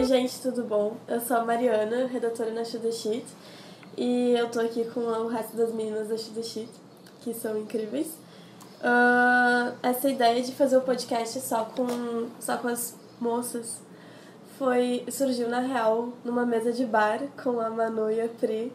[0.00, 0.96] Oi, gente, tudo bom?
[1.06, 3.26] Eu sou a Mariana, redatora na Shoot the Sheet,
[3.98, 6.70] e eu tô aqui com o resto das meninas da Shoot the Sheet,
[7.20, 8.06] que são incríveis.
[8.80, 13.82] Uh, essa ideia de fazer o podcast só com, só com as moças
[14.58, 18.72] foi surgiu na real numa mesa de bar com a Manu e a Pri.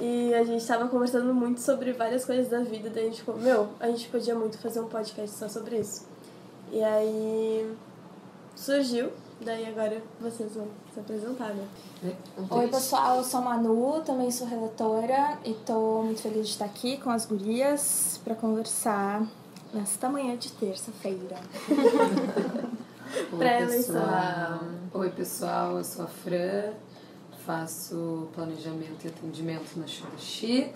[0.00, 3.40] E a gente tava conversando muito sobre várias coisas da vida, daí a gente falou,
[3.40, 6.04] meu, a gente podia muito fazer um podcast só sobre isso.
[6.72, 7.76] E aí
[8.56, 11.66] surgiu, daí agora vocês vão se apresentar, né?
[12.50, 16.64] Oi pessoal, eu sou a Manu, também sou relatora e tô muito feliz de estar
[16.64, 19.26] aqui com as gurias para conversar
[19.72, 21.36] nesta manhã de terça-feira.
[23.36, 24.60] Pré-eleição.
[24.92, 26.72] Oi pessoal, eu sou a Fran,
[27.44, 30.74] faço planejamento e atendimento na Sugar Sheet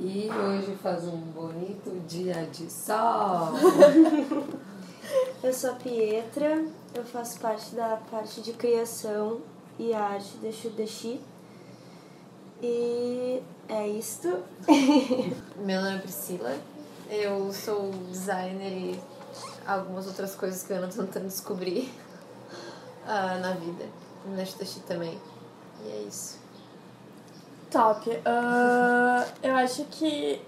[0.00, 3.52] e hoje faz um bonito dia de sol.
[5.42, 9.40] Eu sou a Pietra, eu faço parte da parte de criação
[9.78, 11.20] e arte da Shudeshi.
[12.62, 14.42] E é isto.
[15.56, 16.56] Meu nome é Priscila,
[17.08, 19.00] eu sou designer e
[19.66, 21.92] algumas outras coisas que eu ando tentando descobrir
[23.04, 23.84] uh, na vida.
[24.26, 25.18] Na Shudeshi também.
[25.84, 26.38] E é isso.
[27.70, 28.10] Top.
[28.10, 30.42] Uh, eu acho que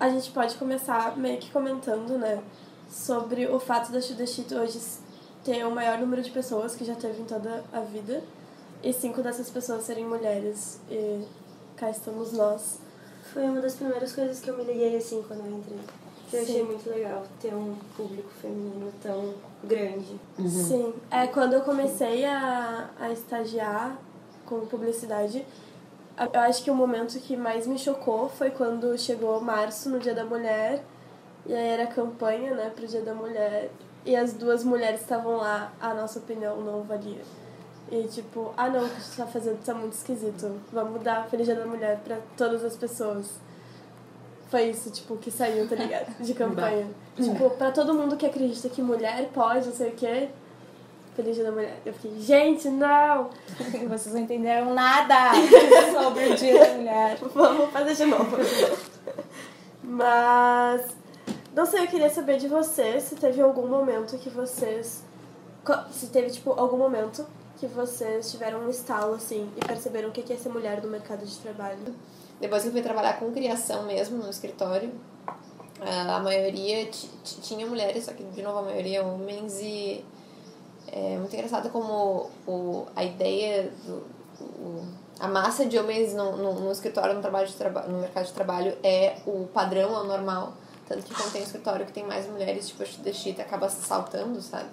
[0.00, 2.42] a gente pode começar meio que comentando, né?
[2.88, 4.78] Sobre o fato da Shudashit hoje
[5.48, 8.22] ter o maior número de pessoas que já teve em toda a vida.
[8.82, 10.78] E cinco dessas pessoas serem mulheres.
[10.90, 11.24] E
[11.74, 12.78] cá estamos nós.
[13.32, 15.78] Foi uma das primeiras coisas que eu me liguei assim quando eu entrei.
[16.30, 16.44] Eu Sim.
[16.44, 20.20] achei muito legal ter um público feminino tão grande.
[20.46, 20.92] Sim.
[21.10, 23.98] É, quando eu comecei a, a estagiar
[24.44, 25.46] com publicidade,
[26.18, 30.14] eu acho que o momento que mais me chocou foi quando chegou março, no Dia
[30.14, 30.84] da Mulher,
[31.46, 33.70] e aí era campanha, né, pro Dia da Mulher,
[34.04, 37.22] e as duas mulheres estavam lá, a nossa opinião não valia.
[37.90, 41.26] E tipo, ah não, o que a gente tá fazendo tá muito esquisito, vamos dar
[41.28, 43.26] Feliz Dia da Mulher pra todas as pessoas.
[44.50, 46.14] Foi isso, tipo, que saiu, tá ligado?
[46.20, 46.86] De campanha.
[47.16, 50.28] Tipo, pra todo mundo que acredita que mulher pode, não sei o quê,
[51.16, 51.76] Feliz Dia da Mulher.
[51.84, 53.30] Eu fiquei, gente, não!
[53.88, 55.32] Vocês não entenderam nada
[55.92, 57.18] sobre o Dia da Mulher.
[57.34, 58.36] Vamos fazer de novo.
[59.82, 60.82] Mas,
[61.58, 65.02] não sei, eu queria saber de vocês se teve algum momento que vocês.
[65.90, 67.26] Se teve, tipo, algum momento
[67.58, 71.26] que vocês tiveram um estalo, assim, e perceberam o que é ser mulher no mercado
[71.26, 71.78] de trabalho.
[72.40, 74.92] Depois que eu fui trabalhar com criação mesmo no escritório,
[75.80, 80.04] ah, a maioria ti- ti- tinha mulheres, só que de novo a maioria homens e
[80.90, 84.02] é muito engraçado como o, a ideia do
[84.40, 84.84] o,
[85.18, 87.56] a massa de homens no, no, no escritório no trabalho de
[87.92, 90.52] no mercado de trabalho é o padrão, é o normal.
[90.88, 94.68] Tanto que quando tem escritório que tem mais mulheres, tipo a Sheet acaba saltando, sabe?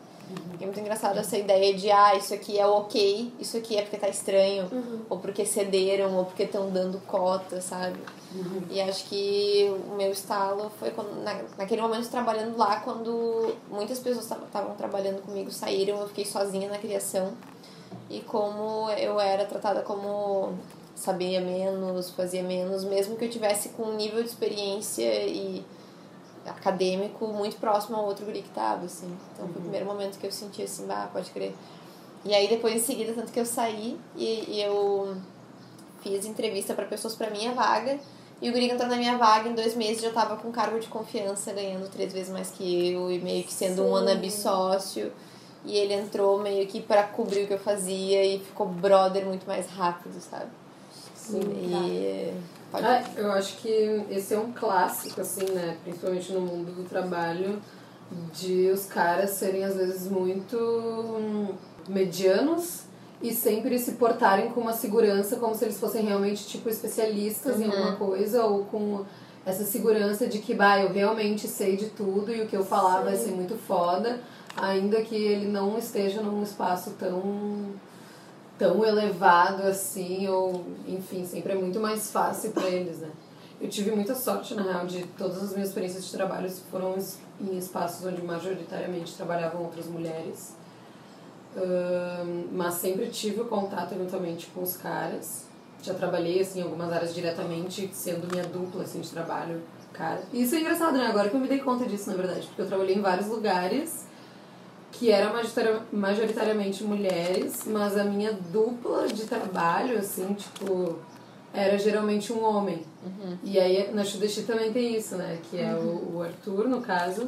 [0.60, 3.98] É muito engraçado essa ideia de, ah, isso aqui é ok, isso aqui é porque
[3.98, 4.68] tá estranho,
[5.08, 8.00] ou porque cederam, ou porque estão dando cota, sabe?
[8.70, 14.00] E acho que o meu estalo foi quando, na, naquele momento trabalhando lá, quando muitas
[14.00, 17.34] pessoas estavam trabalhando comigo, saíram, eu fiquei sozinha na criação.
[18.10, 20.54] E como eu era tratada como
[20.96, 25.64] sabia menos, fazia menos, mesmo que eu tivesse com um nível de experiência e
[26.66, 29.16] acadêmico muito próximo ao outro guri que tava, assim.
[29.34, 31.54] Então foi o primeiro momento que eu senti assim, bah, pode crer.
[32.24, 35.16] E aí depois em seguida, tanto que eu saí e, e eu
[36.02, 38.00] fiz entrevista para pessoas para minha vaga.
[38.42, 40.88] E o guri entrou na minha vaga, em dois meses já tava com cargo de
[40.88, 45.12] confiança, ganhando três vezes mais que eu e meio que sendo um wannabe sócio.
[45.64, 49.48] E ele entrou meio que para cobrir o que eu fazia e ficou brother muito
[49.48, 50.50] mais rápido, sabe?
[51.16, 51.42] Sim.
[51.42, 52.34] E
[52.76, 55.78] pode Ah, eu acho que esse é um clássico, assim, né?
[55.84, 57.62] Principalmente no mundo do trabalho,
[58.34, 61.54] de os caras serem às vezes muito hum,
[61.88, 62.84] medianos
[63.22, 67.66] e sempre se portarem com uma segurança como se eles fossem realmente tipo especialistas em
[67.66, 69.06] alguma coisa ou com
[69.46, 73.02] essa segurança de que bah, eu realmente sei de tudo e o que eu falar
[73.02, 74.20] vai ser muito foda,
[74.58, 77.74] ainda que ele não esteja num espaço tão
[78.58, 83.10] tão elevado assim, ou enfim, sempre é muito mais fácil para eles, né?
[83.60, 86.96] Eu tive muita sorte, na real, de todas as minhas experiências de trabalho foram
[87.40, 90.56] em espaços onde majoritariamente trabalhavam outras mulheres.
[92.52, 95.46] Mas sempre tive o contato eventualmente com os caras.
[95.82, 99.62] Já trabalhei assim, em algumas áreas diretamente, sendo minha dupla assim, de trabalho,
[99.94, 100.22] cara.
[100.34, 101.08] Isso é engraçado, né?
[101.08, 104.05] Agora que eu me dei conta disso, na verdade, porque eu trabalhei em vários lugares
[104.92, 110.96] que eram majoritaria- majoritariamente mulheres, mas a minha dupla de trabalho, assim, tipo,
[111.54, 112.84] era geralmente um homem.
[113.44, 115.40] E aí na Shudeshi também tem isso, né?
[115.50, 117.28] Que é o, o Arthur, no caso.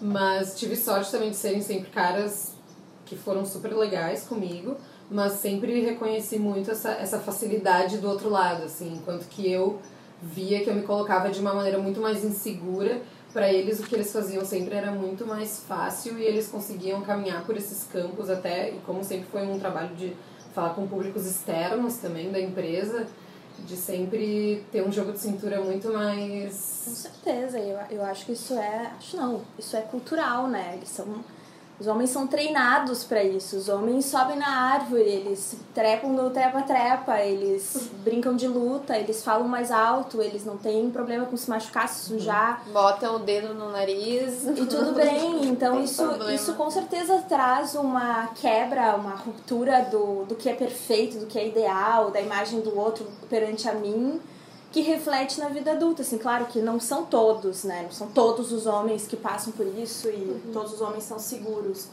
[0.00, 2.52] Mas tive sorte também de serem sempre caras
[3.06, 4.76] que foram super legais comigo,
[5.10, 9.80] mas sempre reconheci muito essa, essa facilidade do outro lado, assim, enquanto que eu
[10.20, 13.00] via que eu me colocava de uma maneira muito mais insegura
[13.32, 17.44] para eles o que eles faziam sempre era muito mais fácil e eles conseguiam caminhar
[17.44, 20.16] por esses campos até e como sempre foi um trabalho de
[20.54, 23.06] falar com públicos externos também da empresa
[23.66, 28.32] de sempre ter um jogo de cintura muito mais com certeza eu, eu acho que
[28.32, 30.74] isso é acho não isso é cultural né?
[30.76, 31.24] Eles são
[31.78, 33.56] os homens são treinados para isso.
[33.56, 39.46] Os homens sobem na árvore, eles trepam no trepa-trepa, eles brincam de luta, eles falam
[39.46, 42.62] mais alto, eles não têm problema com se machucar, se sujar.
[42.72, 44.44] Botam o dedo no nariz.
[44.46, 45.46] E tudo bem.
[45.56, 46.02] Então isso,
[46.32, 51.38] isso com certeza traz uma quebra, uma ruptura do, do que é perfeito, do que
[51.38, 54.20] é ideal, da imagem do outro perante a mim
[54.76, 57.84] que reflete na vida adulta, assim, claro que não são todos, né?
[57.84, 60.52] Não são todos os homens que passam por isso e uhum.
[60.52, 61.88] todos os homens são seguros.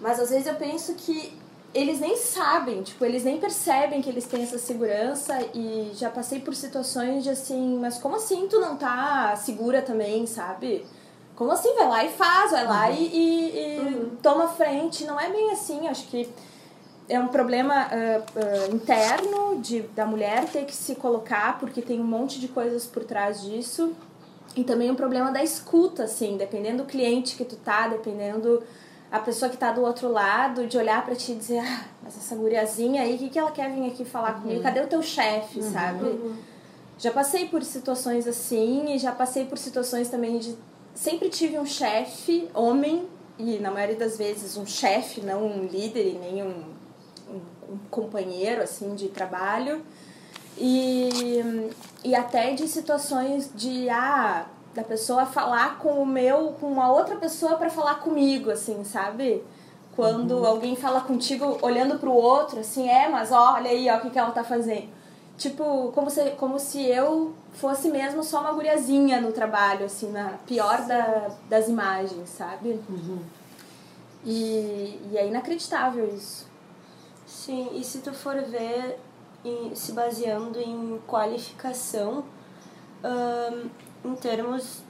[0.00, 1.36] Mas às vezes eu penso que
[1.74, 6.38] eles nem sabem, tipo, eles nem percebem que eles têm essa segurança e já passei
[6.38, 10.86] por situações de assim, mas como assim tu não tá segura também, sabe?
[11.34, 11.74] Como assim?
[11.74, 12.94] Vai lá e faz, vai lá uhum.
[12.94, 14.10] e, e, e uhum.
[14.22, 15.02] toma frente.
[15.02, 16.28] Não é bem assim, acho que
[17.10, 22.00] é um problema uh, uh, interno de, da mulher ter que se colocar, porque tem
[22.00, 23.92] um monte de coisas por trás disso.
[24.54, 28.62] E também um problema da escuta, assim, dependendo do cliente que tu tá, dependendo
[29.10, 32.16] a pessoa que tá do outro lado, de olhar para ti e dizer, ah, mas
[32.16, 34.42] essa guriazinha aí, o que, que ela quer vir aqui falar uhum.
[34.42, 34.62] comigo?
[34.62, 35.72] Cadê o teu chefe, uhum.
[35.72, 36.04] sabe?
[36.04, 36.36] Uhum.
[36.96, 40.56] Já passei por situações assim e já passei por situações também de.
[40.94, 43.06] Sempre tive um chefe, homem,
[43.38, 46.79] e na maioria das vezes um chefe, não um líder e nem um
[47.70, 49.82] um, companheiro assim de trabalho.
[50.58, 51.70] E,
[52.04, 57.16] e até de situações de ah, da pessoa falar com o meu com uma outra
[57.16, 59.42] pessoa para falar comigo assim sabe?
[59.96, 60.46] Quando uhum.
[60.46, 64.00] alguém fala contigo olhando para o outro assim é mas ó, olha aí ó o
[64.00, 64.88] que que ela tá fazendo?
[65.38, 70.34] Tipo como se como se eu fosse mesmo só uma guriazinha no trabalho assim na
[70.46, 72.78] pior da, das imagens sabe?
[72.88, 73.18] Uhum.
[74.24, 76.49] e, e é inacreditável isso
[77.30, 78.98] Sim, e se tu for ver,
[79.76, 82.24] se baseando em qualificação,
[83.04, 84.82] um, em termos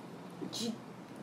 [0.50, 0.74] de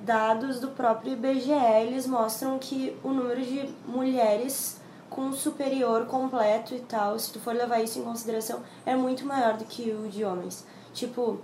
[0.04, 4.80] dados do próprio IBGE, eles mostram que o número de mulheres
[5.10, 9.58] com superior completo e tal, se tu for levar isso em consideração, é muito maior
[9.58, 10.68] do que o de homens.
[10.94, 11.42] Tipo,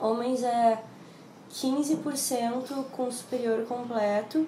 [0.00, 0.82] homens é
[1.52, 4.44] 15% com superior completo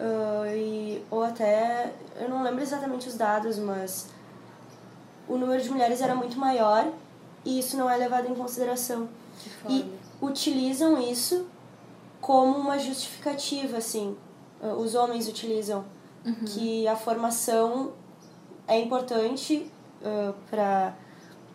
[0.00, 4.08] Uh, e, ou até, eu não lembro exatamente os dados, mas
[5.28, 6.90] o número de mulheres era muito maior
[7.44, 9.08] e isso não é levado em consideração.
[9.68, 9.84] E
[10.22, 11.46] utilizam isso
[12.20, 14.16] como uma justificativa, assim.
[14.62, 15.84] Uh, os homens utilizam
[16.24, 16.34] uhum.
[16.46, 17.92] que a formação
[18.66, 19.70] é importante
[20.00, 20.94] uh, para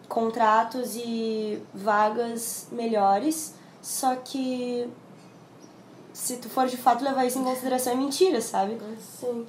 [0.08, 4.88] contratos e vagas melhores, só que
[6.16, 8.78] se tu for de fato levar isso em consideração, é mentira, sabe?
[9.20, 9.46] Sim.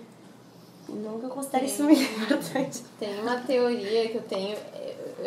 [0.88, 2.82] Não que eu considere isso muito importante.
[2.98, 4.58] Tem uma teoria que eu tenho,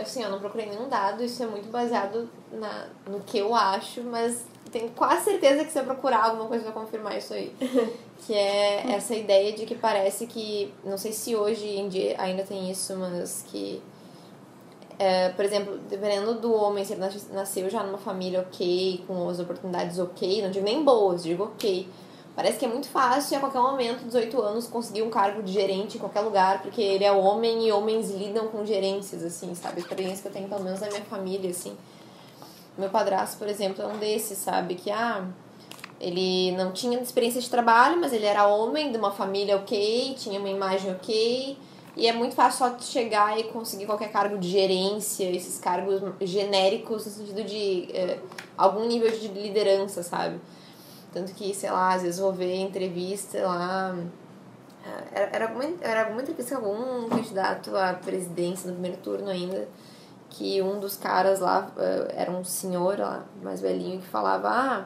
[0.02, 4.04] assim, eu não procurei nenhum dado, isso é muito baseado na, no que eu acho,
[4.04, 7.56] mas tenho quase certeza que se eu procurar alguma coisa vai confirmar isso aí.
[8.28, 12.44] que é essa ideia de que parece que, não sei se hoje em dia ainda
[12.44, 13.82] tem isso, mas que
[15.00, 17.02] é, por exemplo, dependendo do homem, se ele
[17.32, 21.88] nasceu já numa família ok, com as oportunidades ok, não digo nem boas, digo ok.
[22.36, 25.96] Parece que é muito fácil a qualquer momento, 18 anos, conseguir um cargo de gerente
[25.96, 29.80] em qualquer lugar, porque ele é homem e homens lidam com gerências, assim, sabe?
[29.80, 31.78] Experiência que eu tenho, pelo menos, na minha família, assim.
[32.78, 34.76] Meu padrasto, por exemplo, é um desses, sabe?
[34.76, 35.26] Que, ah,
[36.00, 40.40] ele não tinha experiência de trabalho, mas ele era homem de uma família ok, tinha
[40.40, 41.58] uma imagem ok,
[42.00, 47.06] e é muito fácil só chegar e conseguir qualquer cargo de gerência, esses cargos genéricos
[47.06, 48.18] no sentido de é,
[48.58, 50.40] algum nível de liderança, sabe?
[51.12, 53.98] Tanto que, sei lá, às vezes vou ver entrevista lá.
[54.86, 59.30] É, era, era, alguma, era alguma entrevista com algum candidato à presidência no primeiro turno
[59.30, 59.68] ainda,
[60.30, 64.86] que um dos caras lá é, era um senhor lá, mais velhinho, que falava: Ah,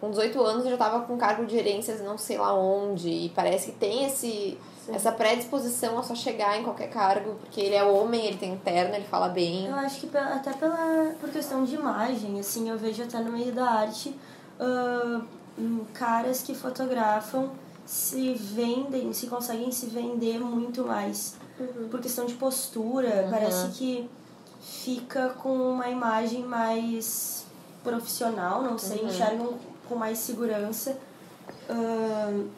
[0.00, 3.28] com 18 anos eu já tava com cargo de gerência não sei lá onde, e
[3.30, 4.56] parece que tem esse
[4.90, 8.96] essa predisposição a só chegar em qualquer cargo, porque ele é homem, ele tem interna,
[8.96, 9.66] ele fala bem.
[9.66, 13.52] Eu acho que até pela, por questão de imagem, assim, eu vejo até no meio
[13.52, 14.14] da arte
[14.58, 15.24] uh,
[15.92, 17.50] caras que fotografam
[17.84, 21.36] se vendem, se conseguem se vender muito mais.
[21.58, 21.88] Uhum.
[21.88, 23.30] Por questão de postura, uhum.
[23.30, 24.08] parece que
[24.60, 27.44] fica com uma imagem mais
[27.82, 29.08] profissional, não sei, uhum.
[29.08, 29.54] enxergam
[29.88, 30.98] com mais segurança.
[31.68, 32.48] Uh,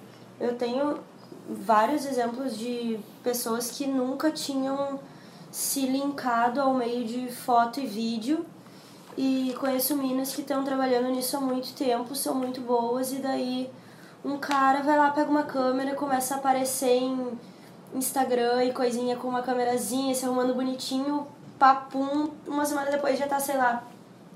[0.41, 0.99] eu tenho
[1.51, 5.01] vários exemplos de pessoas que nunca tinham
[5.51, 8.45] se linkado ao meio de foto e vídeo.
[9.17, 13.71] E conheço meninas que estão trabalhando nisso há muito tempo, são muito boas, e daí
[14.25, 17.39] um cara vai lá, pega uma câmera, começa a aparecer em
[17.95, 21.27] Instagram e coisinha com uma câmerazinha, se arrumando bonitinho,
[21.59, 23.83] papum, uma semana depois já tá, sei lá,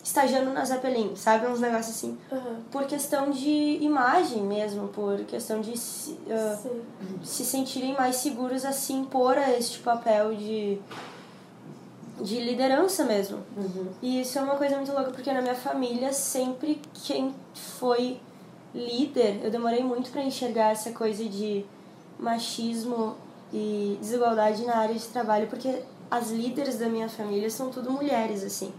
[0.04, 1.46] estagiando na Zeppelin, sabe?
[1.46, 2.18] Uns negócios assim.
[2.30, 2.62] Uhum.
[2.70, 6.70] Por questão de imagem mesmo, por questão de se, uh,
[7.24, 10.78] se sentirem mais seguros assim por este papel de
[12.20, 13.38] de liderança mesmo.
[13.56, 13.88] Uhum.
[14.00, 18.20] E isso é uma coisa muito louca, porque na minha família, sempre quem foi
[18.72, 21.64] líder, eu demorei muito para enxergar essa coisa de
[22.18, 23.16] machismo
[23.52, 28.44] e desigualdade na área de trabalho, porque as líderes da minha família são tudo mulheres,
[28.44, 28.72] assim.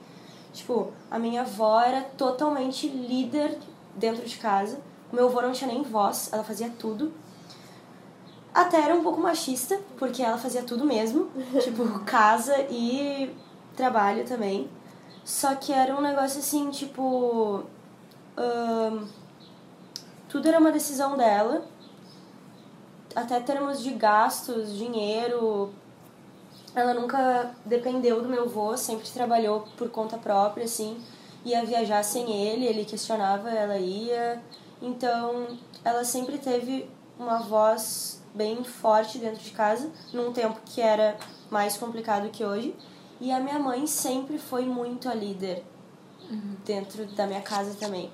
[0.55, 3.59] Tipo, a minha avó era totalmente líder
[3.93, 4.79] dentro de casa.
[5.11, 7.11] O meu avô não tinha nem voz, ela fazia tudo.
[8.53, 11.29] Até era um pouco machista, porque ela fazia tudo mesmo.
[11.61, 13.35] tipo, casa e
[13.75, 14.69] trabalho também.
[15.25, 17.63] Só que era um negócio assim, tipo.
[18.37, 19.05] Um,
[20.29, 21.65] tudo era uma decisão dela.
[23.13, 25.73] Até termos de gastos, dinheiro.
[26.75, 30.97] Ela nunca dependeu do meu avô, sempre trabalhou por conta própria, assim.
[31.45, 34.41] Ia viajar sem ele, ele questionava, ela ia.
[34.81, 41.15] Então, ela sempre teve uma voz bem forte dentro de casa, num tempo que era
[41.49, 42.75] mais complicado que hoje.
[43.21, 45.63] E a minha mãe sempre foi muito a líder
[46.29, 46.55] uhum.
[46.65, 48.11] dentro da minha casa também.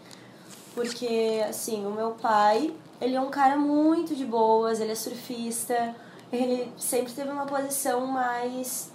[0.75, 5.95] Porque, assim, o meu pai, ele é um cara muito de boas, ele é surfista,
[6.31, 8.91] ele sempre teve uma posição mais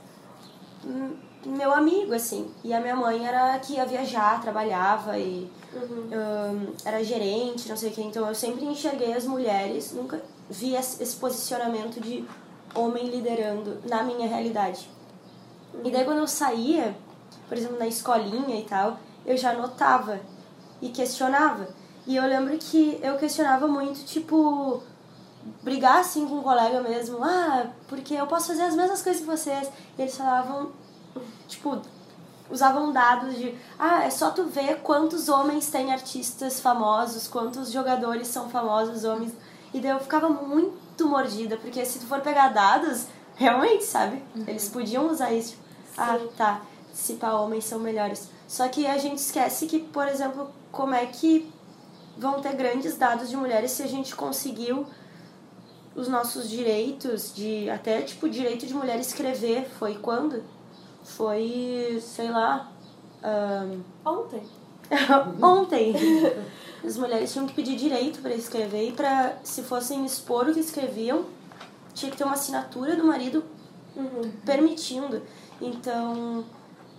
[1.45, 2.51] meu amigo, assim.
[2.65, 6.09] E a minha mãe era que ia viajar, trabalhava e uhum.
[6.13, 8.03] um, era gerente, não sei o que.
[8.03, 12.25] Então eu sempre enxerguei as mulheres, nunca vi esse posicionamento de
[12.75, 14.89] homem liderando na minha realidade.
[15.85, 16.97] E daí quando eu saía,
[17.49, 20.21] por exemplo, na escolinha e tal, eu já notava
[20.81, 21.69] e questionava.
[22.07, 24.83] E eu lembro que eu questionava muito, tipo,
[25.63, 29.27] brigar assim com um colega mesmo, ah, porque eu posso fazer as mesmas coisas que
[29.27, 29.71] vocês.
[29.99, 30.71] E eles falavam,
[31.49, 31.81] tipo,
[32.51, 38.29] usavam dados de, ah, é só tu ver quantos homens têm artistas famosos, quantos jogadores
[38.29, 39.33] são famosos homens.
[39.75, 44.23] E daí eu ficava muito mordida, porque se tu for pegar dados, realmente, sabe?
[44.35, 44.45] Uhum.
[44.47, 45.51] Eles podiam usar isso.
[45.51, 45.63] Tipo,
[45.99, 46.61] ah, tá,
[46.93, 48.29] se pá, homens são melhores.
[48.49, 51.53] Só que a gente esquece que, por exemplo, como é que
[52.17, 54.87] vão ter grandes dados de mulheres se a gente conseguiu
[55.97, 60.45] os nossos direitos de até tipo direito de mulher escrever foi quando?
[61.03, 62.71] Foi sei lá
[63.25, 63.81] um...
[64.09, 64.43] ontem.
[65.43, 65.95] ontem.
[66.85, 70.61] As mulheres tinham que pedir direito para escrever e para se fossem expor o que
[70.61, 71.25] escreviam
[71.95, 73.43] tinha que ter uma assinatura do marido
[73.97, 74.31] uhum.
[74.45, 75.23] permitindo.
[75.61, 76.45] Então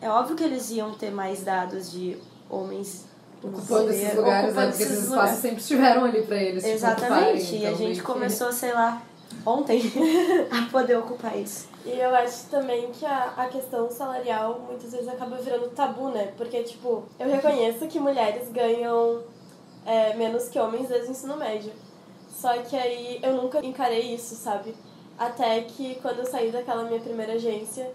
[0.01, 2.17] é óbvio que eles iam ter mais dados de
[2.49, 3.06] homens
[3.43, 4.67] ocupando esses lugares, né?
[4.67, 6.63] Porque esses espaços sempre estiveram ali para eles.
[6.65, 7.45] Exatamente.
[7.45, 9.01] Tipo, e a gente começou, sei lá,
[9.45, 9.81] ontem
[10.51, 11.67] a poder ocupar isso.
[11.85, 16.33] E eu acho também que a, a questão salarial muitas vezes acaba virando tabu, né?
[16.37, 19.21] Porque, tipo, eu reconheço que mulheres ganham
[19.85, 21.71] é, menos que homens desde o ensino médio.
[22.29, 24.75] Só que aí eu nunca encarei isso, sabe?
[25.17, 27.91] Até que quando eu saí daquela minha primeira agência,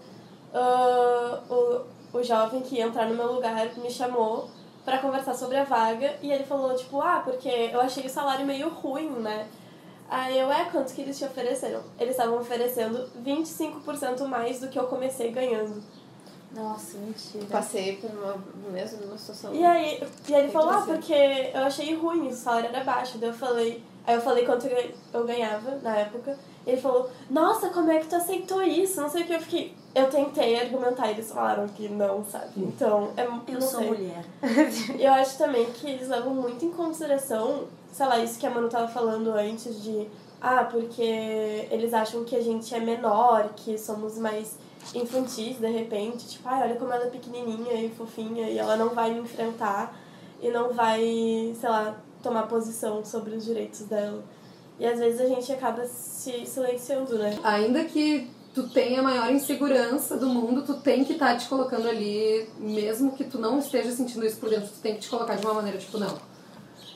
[0.53, 4.49] uh, o, o jovem que ia entrar no meu lugar me chamou
[4.83, 8.45] para conversar sobre a vaga e ele falou, tipo, ah, porque eu achei o salário
[8.45, 9.47] meio ruim, né?
[10.09, 11.81] Aí eu, é, quanto que eles te ofereceram?
[11.99, 15.81] Eles estavam oferecendo 25% mais do que eu comecei ganhando.
[16.53, 17.45] Nossa, mentira.
[17.49, 18.37] Passei por uma
[18.71, 19.55] mesma situação.
[19.55, 23.17] E aí, e aí ele falou, ah, porque eu achei ruim, o salário era baixo.
[23.17, 26.37] Daí eu falei, aí eu falei quanto eu ganhava na época.
[26.65, 29.01] Ele falou, nossa, como é que tu aceitou isso?
[29.01, 32.51] Não sei o que, eu fiquei, eu tentei argumentar e eles falaram que não, sabe?
[32.57, 33.87] Então, é, eu sou sei.
[33.87, 34.25] mulher.
[34.99, 38.69] eu acho também que eles levam muito em consideração, sei lá, isso que a Manu
[38.69, 40.07] tava falando antes de,
[40.41, 44.57] ah, porque eles acham que a gente é menor, que somos mais
[44.95, 48.89] infantis de repente, tipo, ai, olha como ela é pequenininha e fofinha e ela não
[48.89, 49.97] vai me enfrentar
[50.41, 51.01] e não vai,
[51.59, 54.23] sei lá, tomar posição sobre os direitos dela.
[54.79, 57.37] E às vezes a gente acaba se silenciando, né?
[57.43, 61.47] Ainda que tu tenha a maior insegurança do mundo, tu tem que estar tá te
[61.47, 65.09] colocando ali, mesmo que tu não esteja sentindo isso por dentro, tu tem que te
[65.09, 66.17] colocar de uma maneira, tipo, não.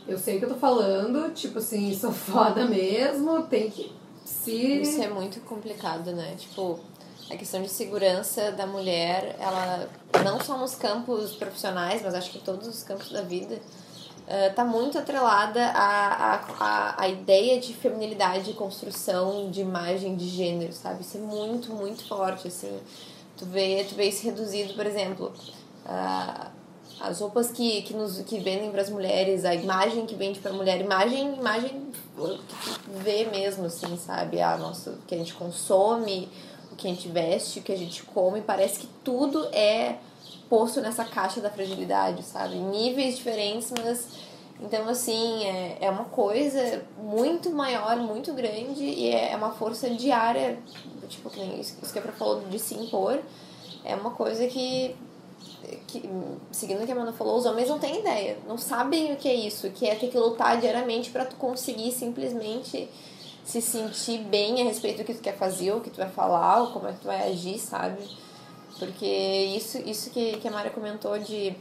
[0.08, 3.92] Eu sei o que eu tô falando, tipo assim, sou foda mesmo, tem que
[4.24, 4.82] se.
[4.82, 6.36] Isso é muito complicado, né?
[6.38, 6.80] Tipo,
[7.30, 9.90] a questão de segurança da mulher, ela
[10.24, 13.60] não só nos campos profissionais, mas acho que em todos os campos da vida,
[14.28, 20.74] uh, tá muito atrelada à, à, à ideia de feminilidade, construção de imagem de gênero,
[20.74, 21.02] sabe?
[21.02, 22.80] Isso é muito, muito forte, assim.
[23.38, 25.32] Tu vê, tu vê isso reduzido, por exemplo,
[25.86, 26.48] uh,
[27.00, 30.52] as roupas que, que, nos, que vendem para as mulheres, a imagem que vende para
[30.52, 34.42] a mulher, imagem, imagem que vê mesmo, assim, sabe?
[34.42, 36.28] A nossa, o que a gente consome,
[36.72, 39.98] o que a gente veste, o que a gente come, parece que tudo é
[40.50, 42.56] posto nessa caixa da fragilidade, sabe?
[42.56, 44.27] Níveis diferentes, mas.
[44.60, 50.58] Então, assim, é, é uma coisa muito maior, muito grande e é uma força diária,
[51.08, 53.20] tipo, isso que a falou de se impor,
[53.86, 54.96] é uma coisa que,
[55.86, 56.10] que,
[56.51, 59.30] seguindo o que a Amanda falou, os homens não têm ideia, não sabem o que
[59.30, 62.89] é isso, que é ter que lutar diariamente para tu conseguir simplesmente
[63.46, 66.63] se sentir bem a respeito do que tu quer fazer, o que tu vai falar,
[66.63, 68.01] ou como é que tu vai agir, sabe?
[68.80, 71.56] Porque isso, isso que, que a Mara comentou de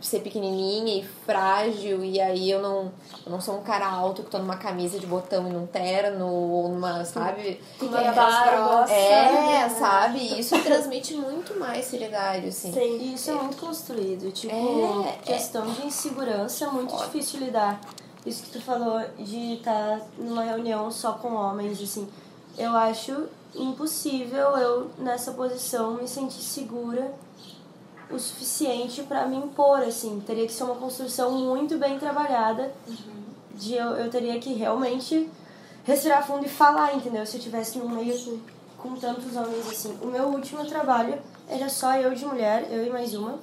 [0.00, 2.92] ser pequenininha e frágil e aí eu não,
[3.24, 6.26] eu não sou um cara alto que tô numa camisa de botão e num terno
[6.26, 7.60] ou numa, sabe?
[7.80, 8.92] Uma é, barba.
[8.92, 10.38] É, sabe?
[10.38, 12.72] Isso transmite muito mais seriedade, assim.
[12.72, 14.30] Sim, e isso é, é muito construído.
[14.30, 15.70] Tipo, é, questão é.
[15.70, 17.10] de insegurança é muito Ótimo.
[17.10, 17.80] difícil lidar.
[18.24, 22.08] Isso que tu falou de estar tá numa reunião só com homens, assim.
[22.58, 27.12] Eu acho impossível eu, nessa posição, me sentir segura
[28.10, 30.22] o suficiente para me impor, assim.
[30.26, 32.72] Teria que ser uma construção muito bem trabalhada.
[32.86, 33.26] Uhum.
[33.54, 35.28] De eu, eu teria que realmente
[35.84, 37.24] respirar fundo e falar, entendeu?
[37.24, 38.40] Se eu tivesse num meio
[38.76, 39.98] com tantos homens assim.
[40.02, 43.38] O meu último trabalho era só eu de mulher, eu e mais uma.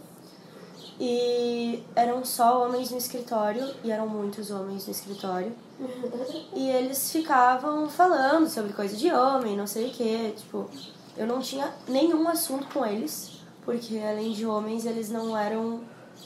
[1.00, 5.52] E eram só homens no escritório, e eram muitos homens no escritório.
[6.54, 10.34] e eles ficavam falando sobre coisa de homem, não sei o que.
[10.38, 10.70] Tipo,
[11.18, 15.82] eu não tinha nenhum assunto com eles, porque além de homens, eles não eram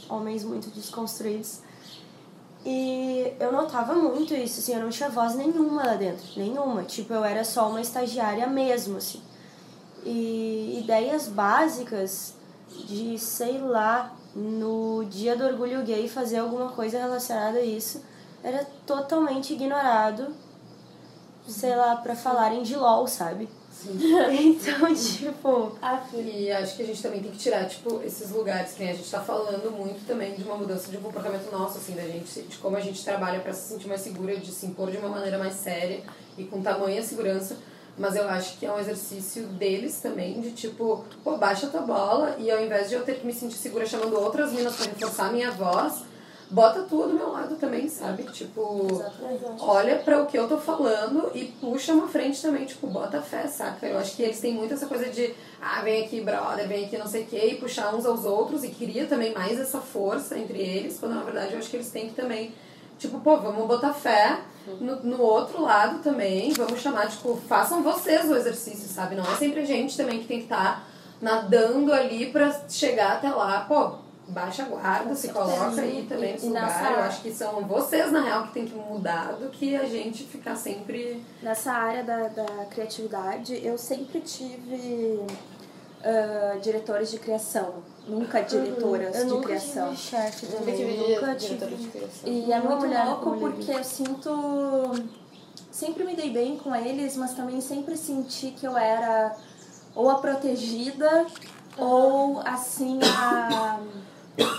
[0.10, 1.62] homens muito desconstruídos.
[2.66, 6.84] E eu notava muito isso, assim, eu não tinha voz nenhuma lá dentro, nenhuma.
[6.84, 9.22] Tipo, eu era só uma estagiária mesmo, assim.
[10.04, 12.34] E ideias básicas
[12.86, 18.04] de, sei lá, no dia do orgulho gay fazer alguma coisa relacionada a isso
[18.44, 20.28] era totalmente ignorado,
[21.48, 23.50] sei lá, para falarem de LOL, sabe?
[23.72, 23.98] Sim.
[24.32, 25.76] então, tipo.
[26.14, 29.10] E acho que a gente também tem que tirar, tipo, esses lugares que a gente
[29.10, 32.78] tá falando muito também de uma mudança de comportamento nosso, assim, da gente, de como
[32.78, 35.56] a gente trabalha para se sentir mais segura, de se impor de uma maneira mais
[35.56, 36.04] séria
[36.38, 37.58] e com tamanha segurança
[37.98, 42.36] mas eu acho que é um exercício deles também, de tipo, pô, baixa tua bola
[42.38, 45.28] e ao invés de eu ter que me sentir segura chamando outras minas para reforçar
[45.28, 46.04] a minha voz,
[46.50, 48.24] bota tu do meu lado também, sabe?
[48.24, 49.04] Tipo,
[49.60, 53.48] olha para o que eu tô falando e puxa uma frente também, tipo, bota fé,
[53.48, 53.86] saca?
[53.86, 56.98] Eu acho que eles têm muito essa coisa de, ah, vem aqui, brother, vem aqui,
[56.98, 60.38] não sei o quê, e puxar uns aos outros e queria também mais essa força
[60.38, 62.54] entre eles, quando na verdade eu acho que eles têm que também
[62.98, 64.40] Tipo, pô, vamos botar fé
[64.80, 66.52] no, no outro lado também.
[66.54, 69.16] Vamos chamar, tipo, façam vocês o exercício, sabe?
[69.16, 70.84] Não é sempre a gente também que tem que estar tá
[71.22, 73.62] nadando ali pra chegar até lá.
[73.62, 76.64] Pô, baixa a guarda, se coloca aí também nesse lugar.
[76.64, 76.92] Nessa...
[76.92, 80.24] Eu acho que são vocês, na real, que tem que mudar do que a gente
[80.24, 81.24] ficar sempre.
[81.42, 85.26] Nessa área da, da criatividade, eu sempre tive
[86.02, 89.26] uh, diretores de criação nunca diretoras uhum.
[89.26, 89.90] de nunca criação.
[89.90, 90.76] Tive chefe também.
[90.76, 91.76] Tive nunca tive.
[91.76, 92.32] De criação.
[92.32, 94.92] E é muito louco porque eu sinto.
[95.72, 99.36] Sempre me dei bem com eles, mas também sempre senti que eu era
[99.94, 101.26] ou a protegida
[101.78, 101.86] uhum.
[101.86, 103.80] ou assim a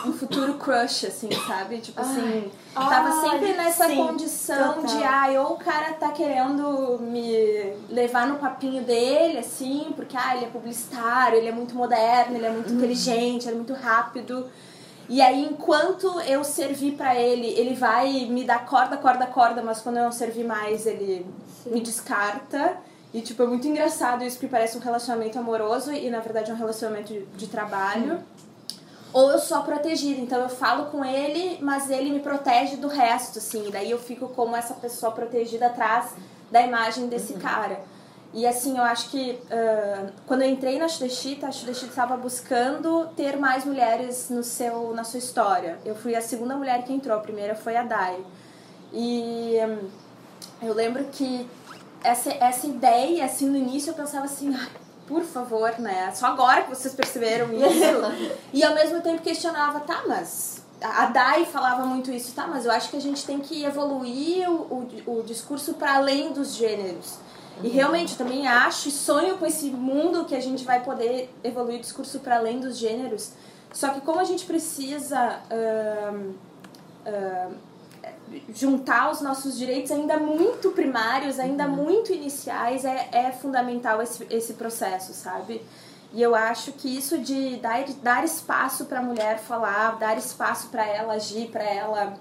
[0.05, 1.79] um futuro crush, assim, sabe?
[1.79, 4.97] Tipo assim, ai, tava ai, sempre nessa sim, condição total.
[4.97, 10.37] de, ai, ou o cara tá querendo me levar no papinho dele, assim, porque, ah,
[10.37, 12.77] ele é publicitário, ele é muito moderno, ele é muito uhum.
[12.77, 14.47] inteligente, ele é muito rápido.
[15.09, 19.81] E aí, enquanto eu servir para ele, ele vai me dar corda, corda, corda, mas
[19.81, 21.25] quando eu não servir mais, ele
[21.63, 21.71] sim.
[21.71, 22.77] me descarta.
[23.15, 26.55] E, tipo, é muito engraçado isso, porque parece um relacionamento amoroso e, na verdade, é
[26.55, 28.15] um relacionamento de, de trabalho.
[28.15, 28.48] Uhum
[29.13, 33.39] ou eu sou protegida, então eu falo com ele, mas ele me protege do resto,
[33.39, 36.15] assim, daí eu fico como essa pessoa protegida atrás
[36.51, 37.39] da imagem desse uhum.
[37.39, 37.81] cara.
[38.33, 43.09] E assim, eu acho que uh, quando eu entrei na Shudeshita, a Shudeshita estava buscando
[43.17, 45.79] ter mais mulheres no seu, na sua história.
[45.85, 48.23] Eu fui a segunda mulher que entrou, a primeira foi a Dai.
[48.93, 49.89] E um,
[50.67, 51.49] eu lembro que
[52.05, 54.69] essa, essa ideia, assim, no início eu pensava assim, ah,
[55.09, 56.13] por favor, né?
[56.15, 58.37] Só agora que vocês perceberam isso.
[58.53, 62.71] e ao mesmo tempo questionava, tá, mas a Dai falava muito isso, tá, mas eu
[62.71, 67.15] acho que a gente tem que evoluir o, o, o discurso para além dos gêneros.
[67.57, 67.65] Uhum.
[67.65, 71.35] E realmente eu também acho e sonho com esse mundo que a gente vai poder
[71.43, 73.33] evoluir o discurso para além dos gêneros.
[73.73, 76.35] Só que como a gente precisa uh,
[77.07, 77.55] uh,
[78.55, 81.85] juntar os nossos direitos ainda muito primários, ainda uhum.
[81.85, 85.63] muito iniciais, é, é fundamental esse, esse processo, sabe?
[86.13, 90.69] E eu acho que isso de dar, dar espaço para a mulher falar, dar espaço
[90.69, 92.15] para ela agir, para ela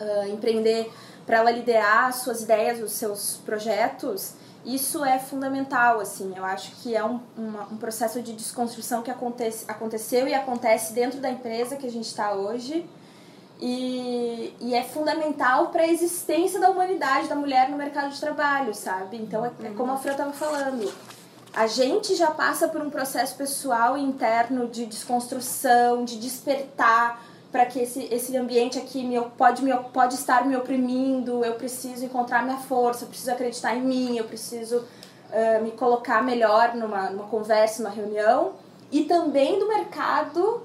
[0.00, 0.92] uh, empreender,
[1.24, 6.32] para ela liderar suas ideias, os seus projetos, isso é fundamental, assim.
[6.36, 10.92] Eu acho que é um, uma, um processo de desconstrução que acontece, aconteceu e acontece
[10.92, 12.88] dentro da empresa que a gente está hoje.
[13.64, 18.74] E, e é fundamental para a existência da humanidade, da mulher no mercado de trabalho,
[18.74, 19.16] sabe?
[19.16, 20.92] Então, é, é como a Fran estava falando
[21.54, 27.66] a gente já passa por um processo pessoal e interno de desconstrução, de despertar para
[27.66, 32.42] que esse, esse ambiente aqui me, pode, me, pode estar me oprimindo, eu preciso encontrar
[32.42, 37.28] minha força, eu preciso acreditar em mim, eu preciso uh, me colocar melhor numa, numa
[37.28, 38.52] conversa, numa reunião.
[38.90, 40.62] E também do mercado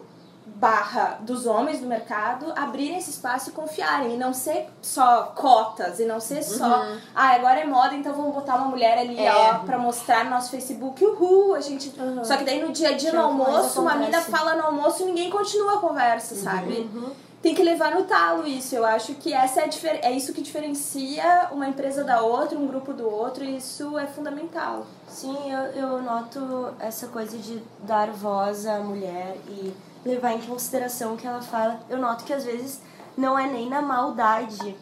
[0.59, 5.99] barra dos homens do mercado abrirem esse espaço e confiarem e não ser só cotas
[5.99, 6.97] e não ser só uhum.
[7.13, 9.31] ah agora é moda então vamos botar uma mulher ali é.
[9.31, 12.25] ó para mostrar no nosso Facebook uhul a gente uhum.
[12.25, 15.05] só que daí no dia a dia no almoço uma mina fala no almoço e
[15.05, 16.41] ninguém continua a conversa uhum.
[16.41, 17.11] sabe uhum.
[17.39, 19.69] tem que levar no talo isso eu acho que essa é,
[20.01, 24.07] é isso que diferencia uma empresa da outra um grupo do outro e isso é
[24.07, 29.71] fundamental sim eu, eu noto essa coisa de dar voz à mulher e
[30.07, 31.79] levar em consideração o que ela fala.
[31.89, 32.81] Eu noto que às vezes
[33.17, 34.75] não é nem na maldade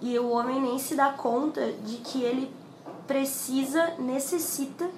[0.00, 2.52] e o homem nem se dá conta de que ele
[3.06, 4.88] precisa, necessita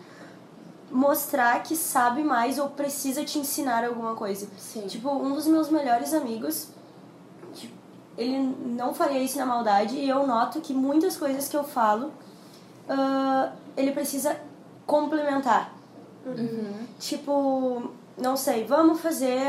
[0.91, 4.49] mostrar que sabe mais ou precisa te ensinar alguma coisa.
[4.57, 4.87] Sim.
[4.87, 6.69] Tipo, um dos meus melhores amigos,
[7.55, 7.75] tipo,
[8.17, 12.13] ele não faria isso na maldade e eu noto que muitas coisas que eu falo,
[12.89, 14.41] uh, ele precisa
[14.87, 15.75] complementar.
[16.25, 16.87] Uhum.
[16.99, 19.41] Tipo, não sei, vamos fazer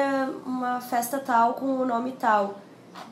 [0.45, 2.55] uma festa tal com o nome tal.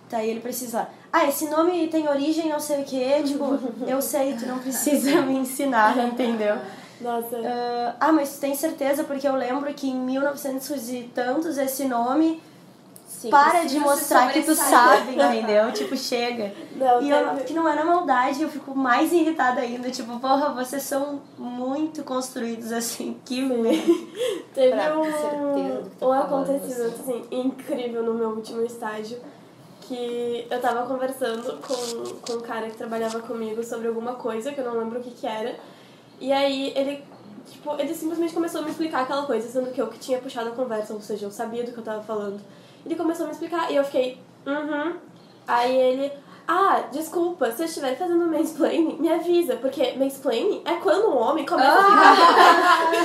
[0.09, 4.35] Daí ele precisa, ah, esse nome tem origem não sei o que, tipo, eu sei,
[4.35, 6.57] tu não precisa me ensinar, entendeu?
[6.99, 7.35] Nossa.
[7.37, 9.03] Uh, ah, mas tu tem certeza?
[9.03, 12.41] Porque eu lembro que em 1900 e tantos esse nome
[13.25, 15.71] Sim, para de mostrar que tu sabe, entendeu?
[15.71, 16.53] tipo, chega.
[16.75, 19.89] Não, e eu, que não é na maldade, eu fico mais irritada ainda.
[19.89, 23.19] Tipo, porra, vocês são muito construídos assim.
[23.25, 23.41] Que
[24.53, 27.19] Teve pra um, um acontecimento assim.
[27.21, 29.17] assim, incrível no meu último estágio.
[29.81, 34.59] Que eu tava conversando com, com um cara que trabalhava comigo sobre alguma coisa, que
[34.59, 35.55] eu não lembro o que que era.
[36.19, 37.03] E aí ele
[37.45, 40.49] tipo, ele simplesmente começou a me explicar aquela coisa, sendo que eu que tinha puxado
[40.49, 42.41] a conversa, ou seja, eu sabia do que eu tava falando.
[42.85, 44.93] Ele começou a me explicar e eu fiquei, uhum.
[45.47, 46.11] Aí ele,
[46.47, 51.45] ah, desculpa, se eu estiver fazendo mansplaining, me avisa, porque mansplaining é quando um homem
[51.45, 52.13] começa ah!
[52.91, 52.95] a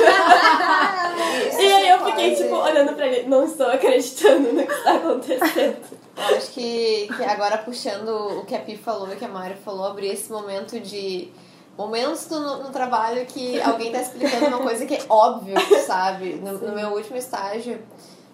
[1.50, 1.60] ficar.
[1.60, 5.76] e aí eu fiquei, tipo, olhando pra ele, não estou acreditando no que está acontecendo.
[6.16, 8.08] Eu acho que, que agora puxando
[8.40, 11.30] o que a Pi falou e o que a Mari falou, abrir esse momento de
[11.78, 15.54] momentos no, no, trabalho que alguém tá explicando uma coisa que é óbvio,
[15.86, 16.34] sabe?
[16.34, 17.80] No, no, meu último estágio,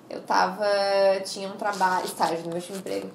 [0.09, 0.67] eu tava.
[1.25, 3.11] Tinha um trabalho, estágio no meu último emprego.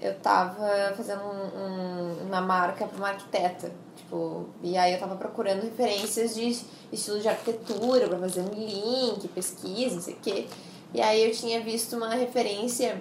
[0.00, 3.72] Eu tava fazendo um, um, uma marca pra uma arquiteta.
[3.96, 9.26] Tipo, e aí eu tava procurando referências de estilo de arquitetura pra fazer um link,
[9.28, 10.46] pesquisa, não sei o quê.
[10.92, 13.00] E aí eu tinha visto uma referência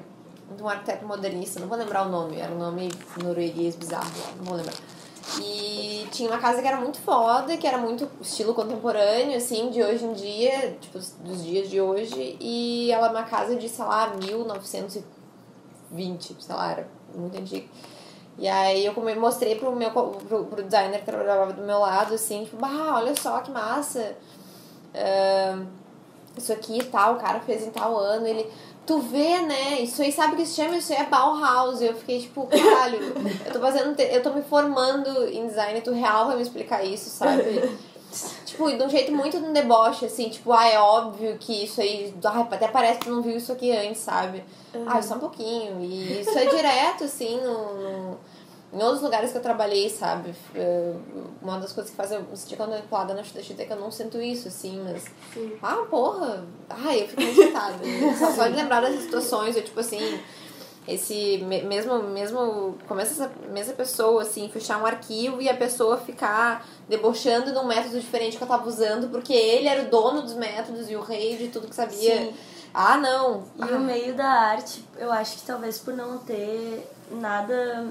[0.55, 2.89] de um arquiteto modernista, não vou lembrar o nome, era um nome
[3.21, 4.75] norueguês bizarro, não vou lembrar.
[5.41, 9.81] E tinha uma casa que era muito foda, que era muito estilo contemporâneo, assim, de
[9.81, 12.37] hoje em dia, tipo, dos dias de hoje.
[12.39, 17.67] E ela é uma casa de, sei lá, 1920, sei lá, era muito antiga.
[18.37, 22.43] E aí eu mostrei pro meu pro, pro designer que trabalhava do meu lado, assim,
[22.43, 24.15] tipo, bah, olha só que massa.
[24.93, 25.65] Uh,
[26.37, 28.51] isso aqui e tal, o cara fez em tal ano, ele
[28.85, 29.81] tu vê, né?
[29.81, 30.77] Isso aí sabe que se chama?
[30.77, 31.81] Isso aí é Bauhaus.
[31.81, 32.99] Eu fiquei tipo, caralho,
[33.45, 33.99] eu tô fazendo.
[33.99, 37.43] Eu tô me formando em design, tu real vai me explicar isso, sabe?
[38.45, 41.81] tipo, de um jeito muito de um deboche, assim, tipo, ah, é óbvio que isso
[41.81, 42.13] aí.
[42.23, 44.43] Ah, até parece que tu não viu isso aqui antes, sabe?
[44.73, 44.85] Uhum.
[44.87, 45.81] Ah, só um pouquinho.
[45.81, 48.17] E isso é direto, assim, no, no
[48.75, 50.35] em outros lugares que eu trabalhei, sabe?
[51.41, 53.89] Uma das coisas que faz eu me sentir contemplada na Chute é que eu não
[53.89, 55.05] sinto isso, assim, mas.
[55.33, 55.53] Sim.
[55.63, 56.45] Ah, porra!
[56.69, 57.77] Ai, eu fico muito irritada.
[58.19, 60.19] só, só de lembrar das situações, eu, tipo assim.
[60.85, 66.67] Esse mesmo, mesmo, começa essa mesma pessoa, assim, fechar um arquivo e a pessoa ficar
[66.87, 70.35] debochando de um método diferente que eu tava usando, porque ele era o dono dos
[70.35, 72.17] métodos e o rei de tudo que sabia.
[72.17, 72.33] Sim.
[72.71, 73.45] Ah, não!
[73.57, 73.77] E ah.
[73.77, 77.87] o meio da arte, eu acho que talvez por não ter nada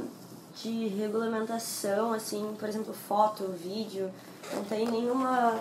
[0.63, 4.11] de regulamentação, assim, por exemplo, foto, vídeo,
[4.53, 5.61] não tem nenhuma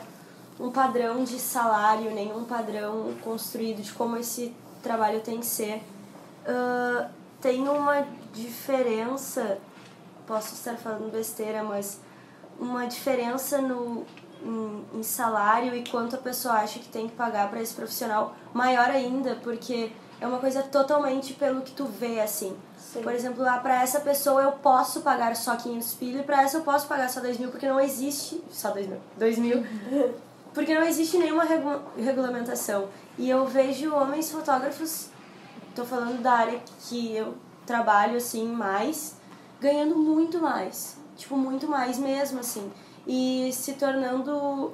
[0.59, 5.81] um padrão de salário, nenhum padrão construído de como esse trabalho tem que ser.
[6.45, 7.09] Uh,
[7.41, 9.57] tem uma diferença,
[10.27, 11.99] posso estar falando besteira, mas
[12.59, 14.05] uma diferença no,
[14.43, 18.35] em, em salário e quanto a pessoa acha que tem que pagar para esse profissional
[18.53, 22.55] maior ainda, porque é uma coisa totalmente pelo que tu vê, assim.
[22.93, 23.01] Sim.
[23.01, 26.57] Por exemplo, ah, para essa pessoa eu posso pagar só 500 pila e para essa
[26.57, 28.41] eu posso pagar só 2 mil, porque não existe...
[28.51, 28.99] Só 2 mil.
[29.17, 29.65] 2 mil.
[30.53, 32.87] porque não existe nenhuma regu regulamentação.
[33.17, 35.07] E eu vejo homens fotógrafos,
[35.75, 37.33] tô falando da área que eu
[37.65, 39.15] trabalho, assim, mais,
[39.59, 40.97] ganhando muito mais.
[41.15, 42.71] Tipo, muito mais mesmo, assim.
[43.07, 44.73] E se tornando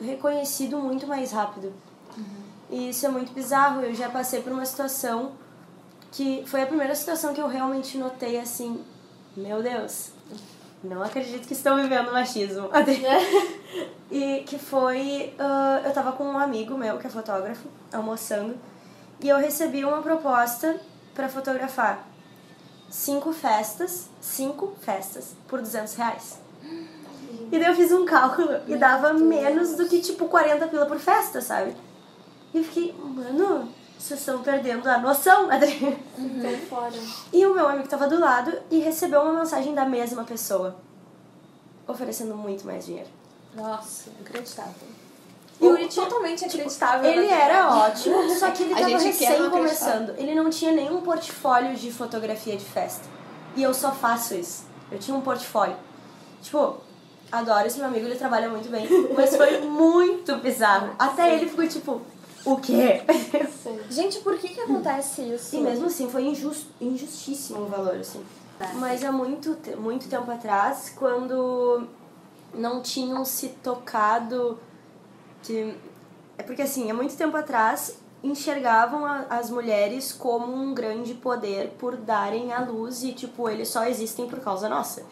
[0.00, 1.72] reconhecido muito mais rápido.
[2.16, 2.24] Uhum.
[2.70, 3.80] E isso é muito bizarro.
[3.80, 5.32] Eu já passei por uma situação
[6.16, 8.82] que foi a primeira situação que eu realmente notei assim,
[9.36, 10.12] meu Deus,
[10.82, 12.70] não acredito que estou vivendo machismo.
[14.10, 18.56] e que foi, uh, eu tava com um amigo meu que é fotógrafo, almoçando,
[19.20, 20.80] e eu recebi uma proposta
[21.14, 22.02] para fotografar
[22.88, 26.38] cinco festas, cinco festas por 200 reais.
[27.52, 30.98] E daí eu fiz um cálculo e dava menos do que tipo 40 pila por
[30.98, 31.76] festa, sabe?
[32.54, 35.98] E eu fiquei, mano, vocês estão perdendo a noção, Adri.
[36.18, 36.58] Uhum.
[36.68, 36.94] fora.
[37.32, 40.76] E o meu amigo tava do lado e recebeu uma mensagem da mesma pessoa,
[41.86, 43.08] oferecendo muito mais dinheiro.
[43.54, 44.88] Nossa, inacreditável.
[45.60, 47.10] Yuri totalmente tipo, acreditável.
[47.10, 50.14] Ele era ótimo, só que ele tava recém começando.
[50.18, 53.08] Ele não tinha nenhum portfólio de fotografia de festa.
[53.56, 54.66] E eu só faço isso.
[54.92, 55.76] Eu tinha um portfólio.
[56.42, 56.76] Tipo,
[57.32, 58.86] adoro esse meu amigo, ele trabalha muito bem.
[59.16, 60.94] Mas foi muito bizarro.
[60.98, 62.02] Até ele ficou tipo,
[62.46, 63.02] o quê?
[63.62, 63.80] Sim.
[63.90, 65.56] Gente, por que que acontece isso?
[65.56, 68.24] E mesmo assim, foi injusto, injustíssimo o valor, assim.
[68.76, 71.86] Mas há muito, muito tempo atrás, quando
[72.54, 74.58] não tinham se tocado
[75.42, 75.74] de...
[76.38, 81.74] É porque, assim, há muito tempo atrás, enxergavam a, as mulheres como um grande poder
[81.78, 85.04] por darem a luz e, tipo, eles só existem por causa nossa.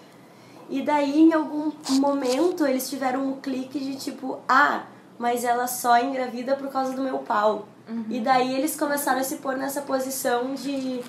[0.71, 4.85] E daí, em algum momento, eles tiveram um clique de, tipo, ah
[5.19, 7.67] mas ela só engravida por causa do meu pau.
[7.89, 8.07] Uhum.
[8.09, 11.03] E daí eles começaram a se pôr nessa posição de,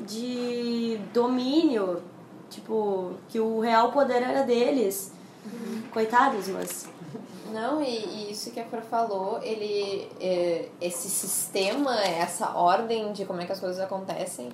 [0.00, 2.02] de domínio,
[2.50, 5.12] tipo, que o real poder era deles.
[5.44, 5.82] Uhum.
[5.92, 6.88] Coitados, mas.
[7.52, 13.24] Não, e, e, isso que a Flor falou, ele, é, esse sistema, essa ordem de
[13.24, 14.50] como é que as coisas acontecem,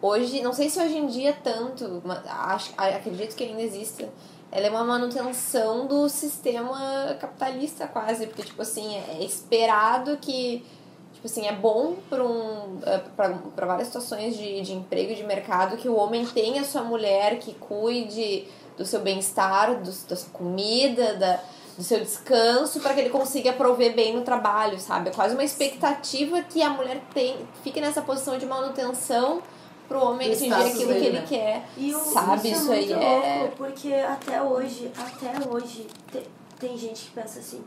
[0.00, 4.08] hoje, não sei se hoje em dia tanto, mas acho, acredito que ainda exista,
[4.54, 10.64] ela é uma manutenção do sistema capitalista quase, porque tipo assim, é esperado que
[11.12, 15.24] tipo assim, é bom para um é, para várias situações de, de emprego e de
[15.24, 21.14] mercado que o homem tenha sua mulher que cuide do seu bem-estar, da sua comida,
[21.14, 21.40] da,
[21.76, 25.10] do seu descanso, para que ele consiga prover bem no trabalho, sabe?
[25.10, 29.42] É quase uma expectativa que a mulher tem, fique nessa posição de manutenção
[29.88, 31.26] pro homem atingir aquilo dele, que ele né?
[31.28, 31.68] quer.
[31.76, 33.38] E o, sabe, isso, isso é aí é.
[33.40, 36.22] Louco, porque até hoje, até hoje, te,
[36.58, 37.62] tem gente que pensa assim.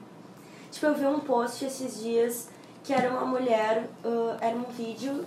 [0.71, 2.49] Tipo, eu vi um post esses dias
[2.84, 5.25] que era uma mulher, uh, era um vídeo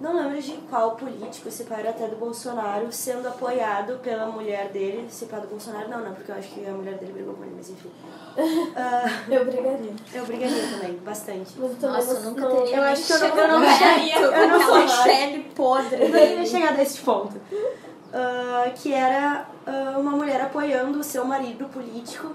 [0.00, 4.68] não lembro de qual político, se pá, era até do Bolsonaro, sendo apoiado pela mulher
[4.68, 5.06] dele.
[5.08, 7.44] Se pá do Bolsonaro, não, não, porque eu acho que a mulher dele brigou com
[7.44, 7.90] ele, mas enfim.
[8.36, 9.92] Uh, eu brigaria.
[10.12, 11.52] Eu brigaria também, bastante.
[11.56, 12.76] Mas Nossa, eu nunca teria.
[12.76, 14.18] Eu acho que eu não, eu não chegaria.
[14.18, 16.02] Eu não sou pele podre.
[16.02, 17.36] Eu não ia chegar nesse ponto.
[17.36, 22.34] Uh, que era uh, uma mulher apoiando o seu marido político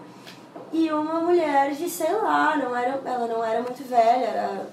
[0.71, 4.67] e uma mulher de, sei lá, não era, ela não era muito velha, era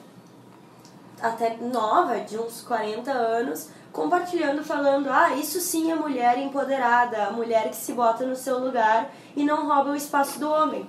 [1.21, 7.31] até nova, de uns 40 anos, compartilhando, falando: ah, isso sim é mulher empoderada, a
[7.31, 10.87] mulher que se bota no seu lugar e não rouba o espaço do homem.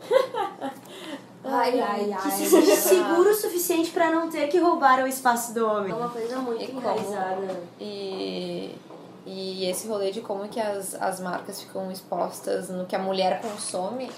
[1.44, 2.22] Ai, ai, ai.
[2.22, 5.92] Que se sente seguro o suficiente para não ter que roubar o espaço do homem.
[5.92, 7.62] É uma coisa muito e enraizada.
[7.80, 8.76] E,
[9.24, 13.40] e esse rolê de como que as, as marcas ficam expostas no que a mulher
[13.40, 14.10] consome,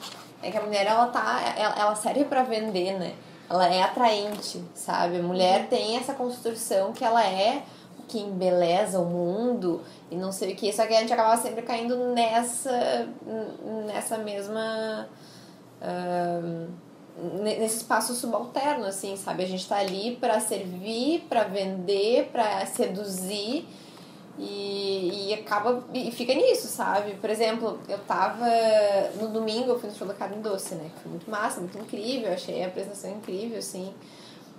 [0.43, 1.41] é que a mulher ela tá.
[1.57, 3.15] Ela, ela serve para vender, né?
[3.51, 5.19] Ela é atraente, sabe?
[5.19, 7.65] A mulher tem essa construção que ela é
[7.99, 11.37] o que embeleza o mundo e não sei o que, só que a gente acaba
[11.37, 13.09] sempre caindo nessa
[13.87, 15.09] nessa mesma
[15.83, 16.69] uh,
[17.43, 19.43] nesse espaço subalterno, assim, sabe?
[19.43, 23.69] A gente tá ali para servir, para vender, para seduzir
[24.41, 25.85] e, e acaba.
[25.93, 27.15] E fica nisso, sabe?
[27.17, 28.47] Por exemplo, eu tava.
[29.21, 30.91] No domingo eu fui no show da Carne Doce, né?
[31.03, 32.33] Foi muito massa, muito incrível.
[32.33, 33.93] Achei a apresentação incrível, assim.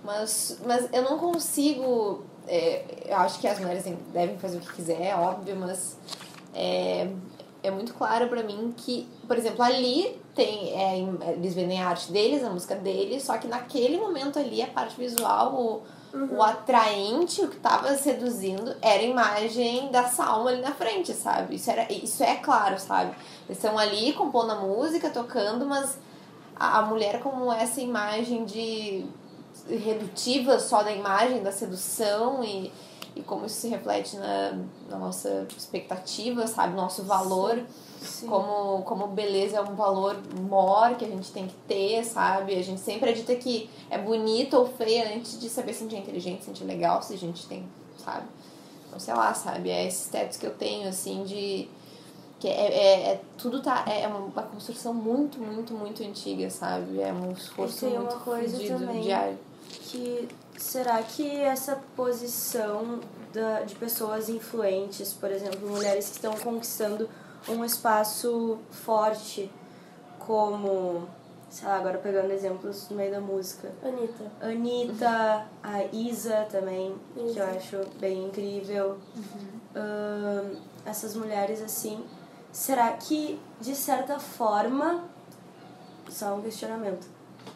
[0.04, 2.24] Mas, mas eu não consigo.
[2.46, 5.96] É, eu acho que as mulheres devem fazer o que quiser, é óbvio, mas.
[6.54, 7.08] É,
[7.64, 10.80] é muito claro para mim que, por exemplo, ali tem.
[10.80, 10.98] É,
[11.32, 14.96] eles vendem a arte deles, a música deles, só que naquele momento ali a parte
[14.96, 15.54] visual.
[15.54, 16.36] O, Uhum.
[16.36, 21.54] O atraente, o que tava seduzindo, era a imagem da Salma ali na frente, sabe?
[21.54, 23.14] Isso, era, isso é claro, sabe?
[23.46, 25.98] Eles estão ali compondo a música, tocando, mas
[26.54, 29.06] a, a mulher como essa imagem de
[29.68, 32.70] redutiva só da imagem, da sedução e,
[33.16, 34.58] e como isso se reflete na,
[34.90, 36.74] na nossa expectativa, sabe?
[36.74, 37.56] Nosso valor.
[37.56, 38.26] Sim Sim.
[38.26, 40.16] Como, como beleza é um valor
[40.48, 42.54] maior que a gente tem que ter, sabe?
[42.54, 45.96] A gente sempre acredita que é bonito ou feia antes de saber se a gente
[45.96, 47.64] é inteligente, se a gente é legal, se a gente tem,
[47.96, 48.26] sabe?
[48.86, 49.70] Então, sei lá, sabe?
[49.70, 51.68] É esses tetos que eu tenho, assim, de.
[52.38, 53.84] Que é, é, é tudo tá.
[53.86, 57.00] É uma construção muito, muito, muito antiga, sabe?
[57.00, 59.38] É um esforço muito uma coisa também diário.
[59.84, 63.00] Que será que essa posição
[63.32, 67.08] da, de pessoas influentes, por exemplo, mulheres que estão conquistando
[67.48, 69.50] um espaço forte
[70.18, 71.08] como
[71.52, 73.70] sei lá, agora pegando exemplos no meio da música.
[73.84, 74.32] Anitta.
[74.40, 77.32] Anitta, a Isa também, Isa.
[77.32, 78.96] que eu acho bem incrível.
[79.14, 79.60] Uhum.
[79.76, 82.02] Uh, essas mulheres assim.
[82.50, 85.04] Será que, de certa forma,
[86.08, 87.06] só um questionamento,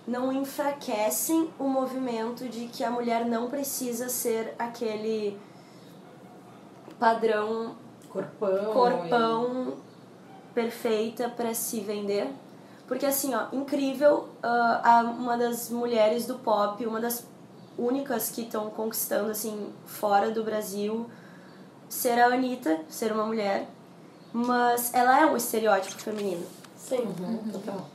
[0.07, 5.38] não enfraquecem o movimento de que a mulher não precisa ser aquele
[6.99, 7.77] padrão
[8.22, 10.55] corpão, corpão e...
[10.55, 12.31] perfeita para se vender.
[12.87, 17.26] Porque assim, ó, incrível, uh, uma das mulheres do pop, uma das
[17.76, 21.07] únicas que estão conquistando assim fora do Brasil,
[21.88, 23.68] ser a Anitta, ser uma mulher,
[24.33, 26.46] mas ela é um estereótipo feminino.
[26.76, 27.87] Sim, uhum, total.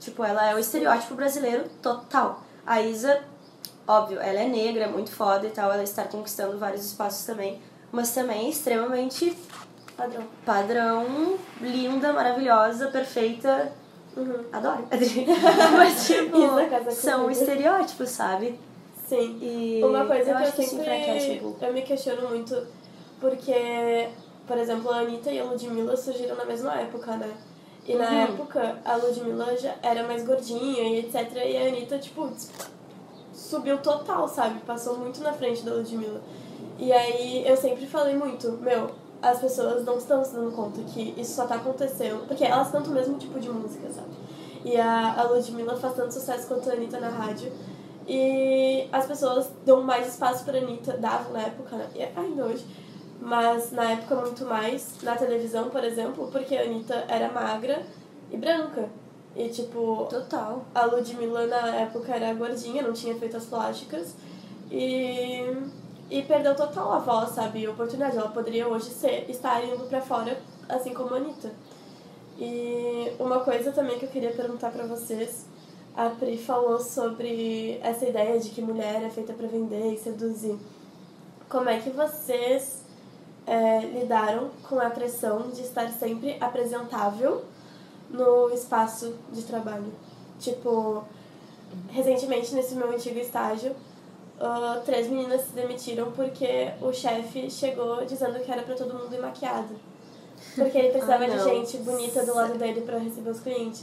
[0.00, 2.42] Tipo, ela é o estereótipo brasileiro total.
[2.66, 3.22] A Isa,
[3.86, 7.60] óbvio, ela é negra, é muito foda e tal, ela está conquistando vários espaços também,
[7.92, 9.36] mas também é extremamente
[9.98, 10.24] Padrão.
[10.46, 13.72] Padrão, linda, maravilhosa, perfeita.
[14.16, 14.44] Uhum.
[14.52, 14.86] Adoro.
[15.76, 16.36] Mas, tipo,
[16.92, 18.58] são estereótipos, sabe?
[19.08, 19.38] Sim.
[19.42, 21.44] E Uma coisa eu que eu que sempre.
[21.44, 22.64] Um eu me questiono muito,
[23.20, 24.08] porque,
[24.46, 27.32] por exemplo, a Anitta e a Ludmilla surgiram na mesma época, né?
[27.84, 28.22] E na Uhum.
[28.24, 31.32] época, a Ludmilla já era mais gordinha e etc.
[31.44, 32.30] E a Anitta, tipo,
[33.32, 34.60] subiu total, sabe?
[34.60, 36.20] Passou muito na frente da Ludmilla.
[36.78, 41.14] E aí eu sempre falei muito, meu, as pessoas não estão se dando conta que
[41.16, 42.26] isso só tá acontecendo.
[42.26, 44.08] Porque elas cantam o mesmo tipo de música, sabe?
[44.64, 47.52] E a, a Ludmilla faz tanto sucesso quanto a Anitta na rádio.
[48.06, 51.88] E as pessoas dão mais espaço pra Anitta, davam na época, né?
[51.94, 52.64] e ainda hoje.
[53.20, 57.82] Mas na época muito mais, na televisão, por exemplo, porque a Anitta era magra
[58.30, 58.88] e branca.
[59.36, 60.64] E tipo, Total.
[60.74, 64.14] a Ludmilla na época era gordinha, não tinha feito as plásticas.
[64.70, 65.54] E,
[66.10, 67.66] e perdeu total a voz, sabe?
[67.66, 68.16] A oportunidade.
[68.16, 71.52] Ela poderia hoje ser, estar indo pra fora, assim como a Anitta.
[72.38, 75.46] E uma coisa também que eu queria perguntar pra vocês.
[75.94, 80.56] A Pri falou sobre essa ideia de que mulher é feita pra vender e seduzir.
[81.48, 82.84] Como é que vocês
[83.46, 87.44] é, lidaram com a pressão de estar sempre apresentável
[88.08, 89.92] no espaço de trabalho?
[90.38, 91.02] Tipo,
[91.88, 93.74] recentemente nesse meu antigo estágio,
[94.40, 99.14] uh, três meninas se demitiram porque o chefe chegou dizendo que era pra todo mundo
[99.14, 99.74] ir maquiado.
[100.54, 103.80] Porque ele precisava Ah, de gente bonita do lado dele pra receber os clientes.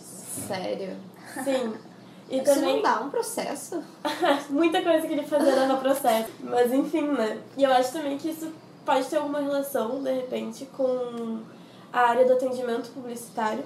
[0.47, 0.95] Sério.
[1.43, 1.73] Sim.
[2.27, 3.83] E Isso também não dá um processo?
[4.49, 6.31] muita coisa que ele fazia dava processo.
[6.39, 7.39] Mas enfim, né?
[7.55, 8.51] E eu acho também que isso
[8.83, 11.39] pode ter alguma relação, de repente, com
[11.93, 13.63] a área do atendimento publicitário,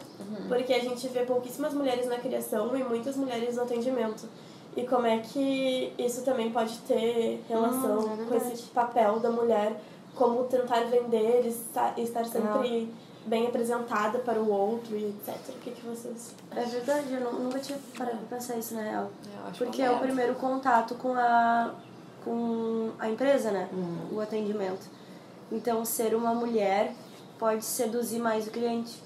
[0.49, 4.27] porque a gente vê pouquíssimas mulheres na criação e muitas mulheres no atendimento.
[4.77, 9.29] E como é que isso também pode ter relação Hum, é com esse papel da
[9.31, 9.79] mulher,
[10.15, 12.93] como tentar vender, estar, estar sempre
[13.25, 15.35] bem apresentada para o outro e etc.
[15.49, 18.81] O que, que vocês É verdade, eu nu- nunca tinha parado pra pensar isso na
[18.81, 19.11] real.
[19.25, 21.73] Eu acho Porque uma é o primeiro contato com a,
[22.23, 23.69] com a empresa, né?
[23.73, 24.17] Uhum.
[24.17, 24.87] O atendimento.
[25.51, 26.93] Então, ser uma mulher
[27.37, 29.01] pode seduzir mais o cliente.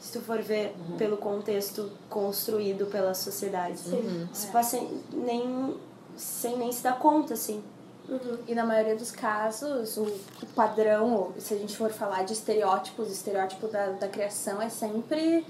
[0.00, 3.78] Se tu for ver pelo contexto construído pela sociedade.
[3.78, 4.28] Sim.
[4.32, 5.76] Se passa sem nem,
[6.16, 7.62] sem nem se dar conta, assim.
[8.08, 8.38] Uhum.
[8.46, 13.08] E na maioria dos casos, o, o padrão, se a gente for falar de estereótipos,
[13.08, 15.44] o estereótipo da, da criação é sempre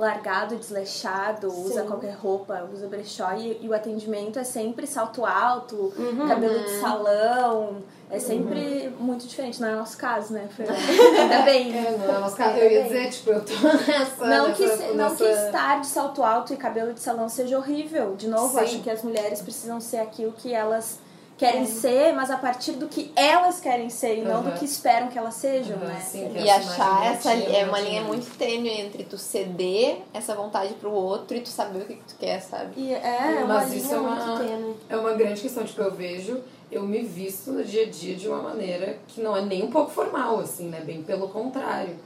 [0.00, 1.86] largado, desleixado, usa Sim.
[1.86, 5.92] qualquer roupa, usa brechó e, e o atendimento é sempre salto alto,
[6.26, 10.78] cabelo de salão, é sempre muito diferente, não é o nosso caso, né, Fernanda?
[11.20, 11.76] Ainda bem.
[11.76, 13.52] É, não é umas caras, eu ia dizer, tipo, eu tô
[13.86, 14.26] nessa.
[14.26, 17.58] Não que, nessa, não que nessa- estar de salto alto e cabelo de salão seja
[17.58, 18.16] horrível.
[18.16, 18.64] De novo, Sim.
[18.64, 20.98] acho que as mulheres precisam ser aquilo que elas
[21.40, 25.08] querem ser, mas a partir do que elas querem ser e não do que esperam
[25.08, 25.98] que elas sejam, Uhum, né?
[26.00, 30.74] sim, que E achar essa é uma linha muito tênue entre tu ceder essa vontade
[30.74, 32.72] pro outro e tu saber o que, que tu quer, sabe?
[32.76, 32.98] E é,
[33.38, 34.74] é uma Mas linha isso é uma- muito tênue.
[34.88, 38.28] É uma grande questão, tipo, eu vejo, eu me visto no dia a dia de
[38.28, 40.80] uma maneira que não é nem um pouco formal, assim, né?
[40.84, 41.96] Bem pelo contrário.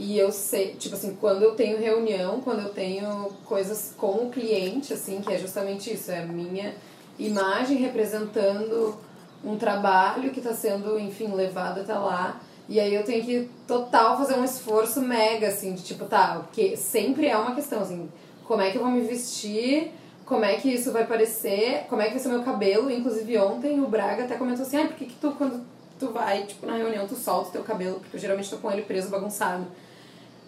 [0.00, 4.30] E eu sei, tipo assim, quando eu tenho reunião, quando eu tenho coisas com o
[4.30, 6.74] cliente, assim, que é justamente isso, é a minha
[7.20, 8.98] imagem representando
[9.44, 12.40] um trabalho que está sendo, enfim, levado até lá.
[12.68, 16.76] E aí eu tenho que total fazer um esforço mega, assim, de tipo, tá, porque
[16.76, 18.08] sempre é uma questão, assim,
[18.44, 19.92] como é que eu vou me vestir,
[20.24, 22.90] como é que isso vai parecer, como é que vai ser meu cabelo.
[22.90, 25.64] Inclusive ontem o Braga até comentou assim, ah, por que, que tu, quando
[25.98, 28.70] tu vai, tipo, na reunião, tu solta o teu cabelo, porque eu geralmente tô com
[28.70, 29.66] ele preso, bagunçado.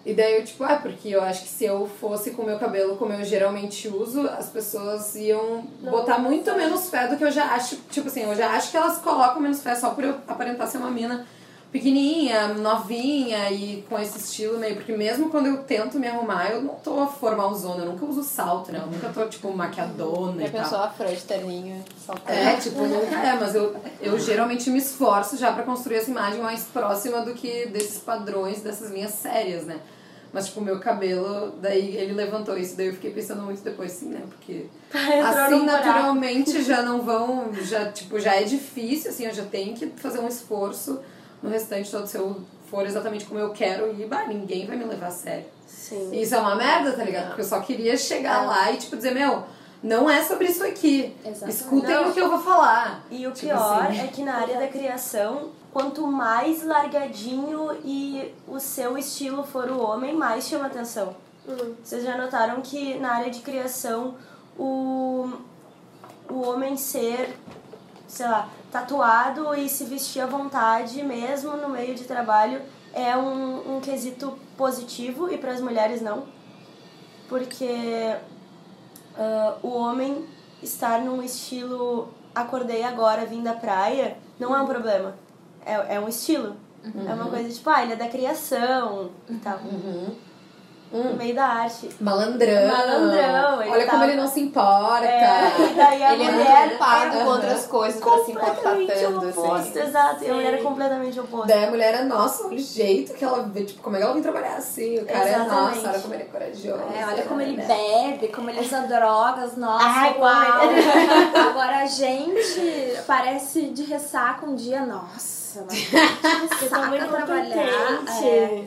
[0.05, 2.59] E daí eu, tipo, ah, porque eu acho que se eu fosse com o meu
[2.59, 7.31] cabelo como eu geralmente uso, as pessoas iam botar muito menos fé do que eu
[7.31, 7.77] já acho.
[7.91, 10.79] Tipo assim, eu já acho que elas colocam menos fé só por eu aparentar ser
[10.79, 11.25] uma mina
[11.73, 14.77] pequenininha, novinha e com esse estilo meio.
[14.77, 18.71] Porque mesmo quando eu tento me arrumar, eu não tô formalzona, eu nunca uso salto,
[18.71, 18.81] né?
[18.85, 20.63] Eu nunca tô, tipo, maquiadona Já e tal.
[20.63, 22.39] pensou a Freud terninho, saltando?
[22.39, 26.43] É, tipo, nunca é, mas eu, eu geralmente me esforço já pra construir essa imagem
[26.43, 29.81] mais próxima do que desses padrões dessas minhas séries, né?
[30.31, 33.93] Mas, tipo, o meu cabelo, daí ele levantou isso, daí eu fiquei pensando muito depois,
[33.93, 34.23] assim, né?
[34.29, 39.75] Porque assim naturalmente já não vão, já, tipo, já é difícil, assim, eu já tenho
[39.75, 41.01] que fazer um esforço
[41.43, 42.41] no restante todo, se eu
[42.71, 45.45] for exatamente como eu quero ir, bah, ninguém vai me levar a sério.
[45.67, 46.11] Sim.
[46.13, 47.27] Isso é uma merda, tá ligado?
[47.29, 49.45] Porque eu só queria chegar lá e, tipo, dizer, meu,
[49.83, 51.15] não é sobre isso aqui.
[51.25, 51.57] Exatamente.
[51.57, 52.11] Escutem Não.
[52.11, 53.05] o que eu vou falar.
[53.11, 54.01] E o Tipo pior assim.
[54.01, 59.81] é que na área da criação, quanto mais largadinho e o seu estilo for o
[59.81, 61.15] homem, mais chama atenção.
[61.83, 64.15] Vocês já notaram que na área de criação,
[64.57, 65.29] o,
[66.31, 67.37] o homem ser,
[68.07, 72.61] sei lá, tatuado e se vestir à vontade, mesmo no meio de trabalho,
[72.95, 76.25] é um, um quesito positivo e para as mulheres não.
[77.29, 78.17] Porque
[79.17, 80.27] ah, o homem
[80.63, 85.15] estar num estilo acordei agora, vim da praia, não é um problema.
[85.65, 86.57] É, é um estilo.
[87.07, 89.59] É uma coisa tipo, ah, ele é da criação e tal.
[90.93, 91.89] No meio da arte.
[92.01, 92.69] Malandrão.
[92.69, 95.07] Malandrão, ele Olha como tava- ele não se importa.
[95.07, 99.01] É, e daí a Ele é mulher é com outras coisas pra se importar completamente
[99.01, 99.81] tanto, oposto, assim.
[99.81, 100.25] exato.
[100.25, 101.47] E a mulher é completamente oposta.
[101.49, 104.13] Daí a mulher é, nossa, o jeito que ela vê, tipo, como é que ela
[104.15, 104.99] vem trabalhar assim.
[104.99, 105.79] O cara Exatamente.
[105.79, 106.83] é, nossa, olha como ele é corajoso.
[106.95, 107.65] É, olha como ele né?
[107.67, 110.45] bebe, como ele usa drogas, nossa, Ai, uau.
[110.61, 110.73] como
[111.51, 115.89] Agora a gente parece de ressaca um dia, nossa, mas
[116.63, 117.57] Eu sou muito trabalhar.
[118.25, 118.63] É.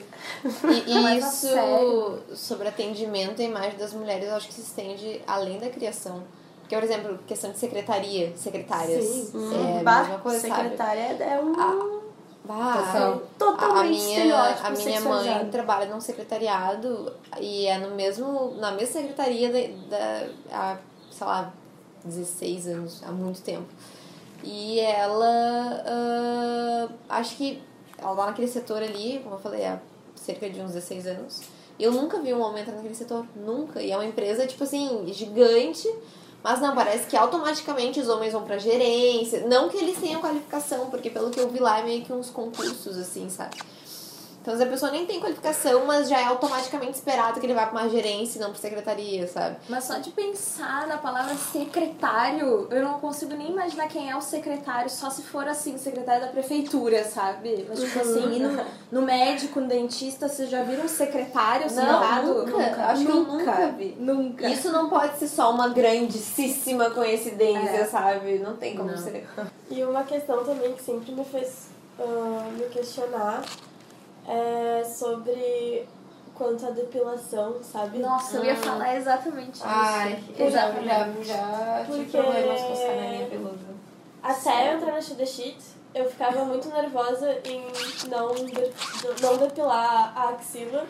[0.66, 1.48] E, e a isso
[2.36, 6.24] sobre atendimento e imagem das mulheres, eu acho que se estende além da criação.
[6.62, 9.32] Porque, por exemplo, questão de secretaria, secretárias.
[9.36, 10.56] É a Bah, mesma coisa, sabe?
[10.64, 11.54] secretária é um
[12.44, 13.22] Bah, Total.
[13.40, 18.72] totalmente a minha, estereótipo a minha mãe trabalha num secretariado e é no mesmo, na
[18.72, 20.78] mesma secretaria da, da, há,
[21.10, 21.52] sei lá,
[22.04, 23.66] 16 anos, há muito tempo.
[24.44, 27.64] E ela, ah, acho que
[27.98, 29.80] ela tá naquele setor ali, como eu falei, há
[30.26, 31.42] cerca de uns 16 anos.
[31.80, 33.82] Eu nunca vi um homem entrar naquele setor, nunca.
[33.82, 35.88] E é uma empresa, tipo assim, gigante,
[36.44, 39.46] mas não, parece que automaticamente os homens vão pra gerência.
[39.48, 42.30] Não que eles tenham qualificação, porque pelo que eu vi lá é meio que uns
[42.30, 43.58] concursos, assim, sabe?
[44.46, 47.56] Então, às vezes, a pessoa nem tem qualificação, mas já é automaticamente esperado que ele
[47.56, 49.56] vá pra uma gerência e não pra secretaria, sabe?
[49.68, 54.22] Mas só de pensar na palavra secretário, eu não consigo nem imaginar quem é o
[54.22, 57.66] secretário, só se for assim, secretário da prefeitura, sabe?
[57.68, 62.46] Mas tipo assim, e no, no médico, no dentista, vocês já viram um secretário sentado?
[62.46, 62.86] nunca.
[62.86, 63.98] Acho que eu nunca vi.
[63.98, 64.48] Nunca.
[64.48, 67.86] Isso não pode ser só uma grandíssima coincidência, É.
[67.86, 68.38] sabe?
[68.38, 68.98] Não tem como Não.
[69.00, 69.28] ser.
[69.72, 71.70] E uma questão também que sempre me fez
[72.00, 73.42] ah, me questionar
[74.28, 75.88] é sobre
[76.34, 78.00] quanto à depilação, sabe?
[78.00, 79.64] Nossa, eu ia falar exatamente isso.
[79.66, 83.76] Ai, eu já, já, já tive Porque- problemas com os canelinha peluda.
[84.22, 85.58] Até eu entrar na Shoot the Sheet,
[85.94, 87.62] eu ficava muito nervosa em
[88.10, 90.86] não, de- não depilar a axila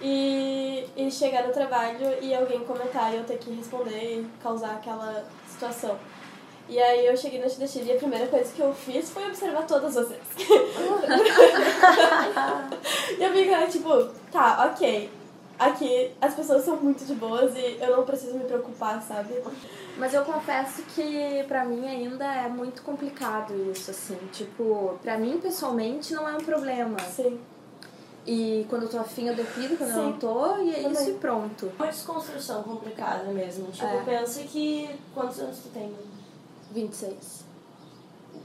[0.00, 4.72] e, e chegar no trabalho e alguém comentar e eu ter que responder e causar
[4.74, 5.96] aquela situação.
[6.72, 9.66] E aí eu cheguei na Sheet e a primeira coisa que eu fiz foi observar
[9.66, 10.22] todas vocês.
[13.18, 15.10] e eu fiquei tipo, tá, ok.
[15.58, 19.34] Aqui as pessoas são muito de boas e eu não preciso me preocupar, sabe?
[19.98, 24.16] Mas eu confesso que pra mim ainda é muito complicado isso, assim.
[24.32, 26.98] Tipo, pra mim pessoalmente não é um problema.
[27.00, 27.38] Sim.
[28.26, 30.18] E quando eu tô afim eu depilo, quando eu não Sim.
[30.18, 30.92] tô, e é Também.
[30.92, 31.70] isso e pronto.
[31.78, 33.70] Uma desconstrução complicada mesmo.
[33.70, 34.02] Tipo, É.
[34.06, 34.88] pensa que.
[35.14, 35.92] Quantos anos tu tem?
[36.72, 37.42] 26.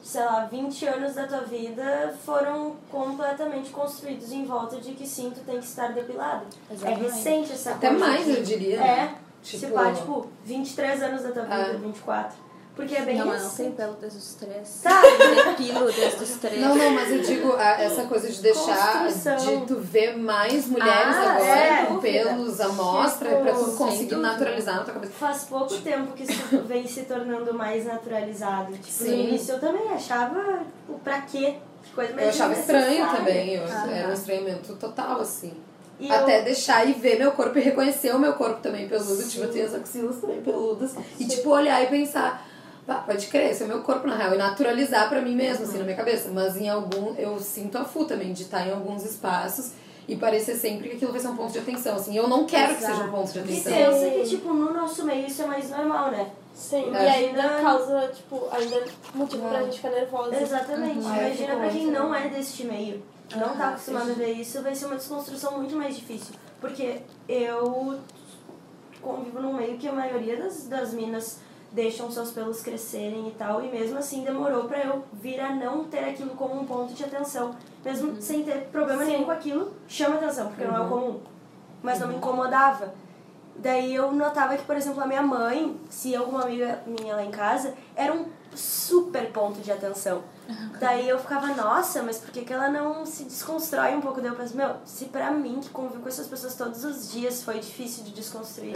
[0.04, 5.32] sei lá, 20 anos da tua vida foram completamente construídos em volta de que sim,
[5.34, 6.46] tu tem que estar depilado.
[6.72, 7.02] Exatamente.
[7.02, 8.06] É recente essa Até coisa.
[8.06, 8.82] mais, de- eu diria.
[8.82, 9.16] É.
[9.44, 11.78] Tipo- Tipo, ah, tipo, 23 anos da tua vida, Ah.
[11.78, 12.38] 24.
[12.78, 13.70] Porque é bem Não, mas não recente.
[13.70, 14.80] tem pelo desde os três.
[14.84, 15.02] Tá.
[15.02, 16.62] Depilo desde os três.
[16.62, 19.36] Não, não, mas eu digo a- essa coisa de deixar, Construção.
[19.62, 21.86] de tu ver mais mulheres Ah, agora é.
[21.88, 24.28] com pelos à mostra Tipo, pra tu sem conseguir dúvida.
[24.28, 25.14] naturalizar na tua cabeça.
[25.14, 28.72] Faz pouco tempo que isso vem se tornando mais naturalizado.
[28.74, 29.28] Tipo, no Sim.
[29.28, 30.40] início eu também achava,
[30.86, 31.56] tipo, pra quê?
[31.84, 33.18] Que coisa mais Eu achava estranho desnecessária.
[33.18, 33.88] também, eu, Ah.
[33.92, 35.54] era um estranhamento total, assim.
[36.00, 39.28] E Até eu- deixar e ver meu corpo e reconhecer o meu corpo também peludo.
[39.28, 40.92] Tipo, eu tenho as axilas também peludas.
[41.20, 42.47] E, tipo, olhar e pensar,
[42.88, 44.34] pá, pode crer, esse é o meu corpo na real.
[44.34, 46.30] E naturalizar pra mim mesmo, assim, na minha cabeça.
[46.34, 49.74] Mas em algum, eu sinto a fu também, de estar em alguns espaços
[50.08, 52.16] e parecer sempre que aquilo vai ser um ponto de atenção, assim.
[52.18, 53.74] Eu não quero que seja um ponto de E atenção.
[53.74, 56.32] pensa que, tipo, no nosso meio isso é mais normal, né?
[56.56, 57.04] Sim, É.
[57.04, 58.84] e ainda causa, tipo, ainda
[59.14, 60.42] motivo pra gente ficar nervosa.
[60.42, 61.00] Exatamente.
[61.00, 61.16] Uhum.
[61.16, 63.04] Eu Imagina fico pra quem não é deste meio.
[63.36, 66.34] Não tá Aham, acostumado a ver isso, vai ser uma desconstrução muito mais difícil.
[66.62, 68.00] Porque eu
[69.02, 71.40] convivo num meio que a maioria das, das minas
[71.72, 75.84] deixam seus pelos crescerem e tal, e mesmo assim demorou pra eu vir a não
[75.84, 77.56] ter aquilo como um ponto de atenção.
[77.84, 79.12] Mesmo sem ter problema Sim.
[79.12, 81.20] nenhum com aquilo, chama atenção, porque não é o comum.
[81.84, 82.94] Mas não me incomodava.
[83.56, 87.32] Daí eu notava que, por exemplo, a minha mãe, se alguma amiga minha lá em
[87.32, 90.22] casa, era um super ponto de atenção.
[90.80, 94.22] Daí eu ficava, nossa, mas por que, que ela não se desconstrói um pouco?
[94.22, 97.44] Daí eu penso, meu, se pra mim, que convivo com essas pessoas todos os dias,
[97.44, 98.76] foi difícil de desconstruir.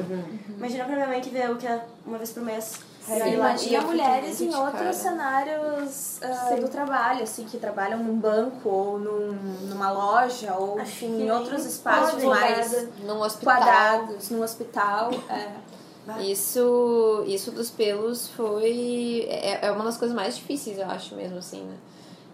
[0.49, 2.79] Imagina pra minha mãe que vê o que é uma vez por mês.
[3.01, 4.93] Sim, imagina mulheres em outros cara.
[4.93, 9.33] cenários ah, do trabalho, assim, que trabalham num banco ou num,
[9.67, 12.89] numa loja ou Acho enfim, em outros espaços mais nada.
[12.99, 13.55] Num hospital.
[13.55, 15.09] quadrados, num hospital.
[15.29, 15.70] É.
[16.19, 19.25] Isso, isso dos pelos foi.
[19.29, 21.75] É, é uma das coisas mais difíceis, eu acho mesmo, assim, né?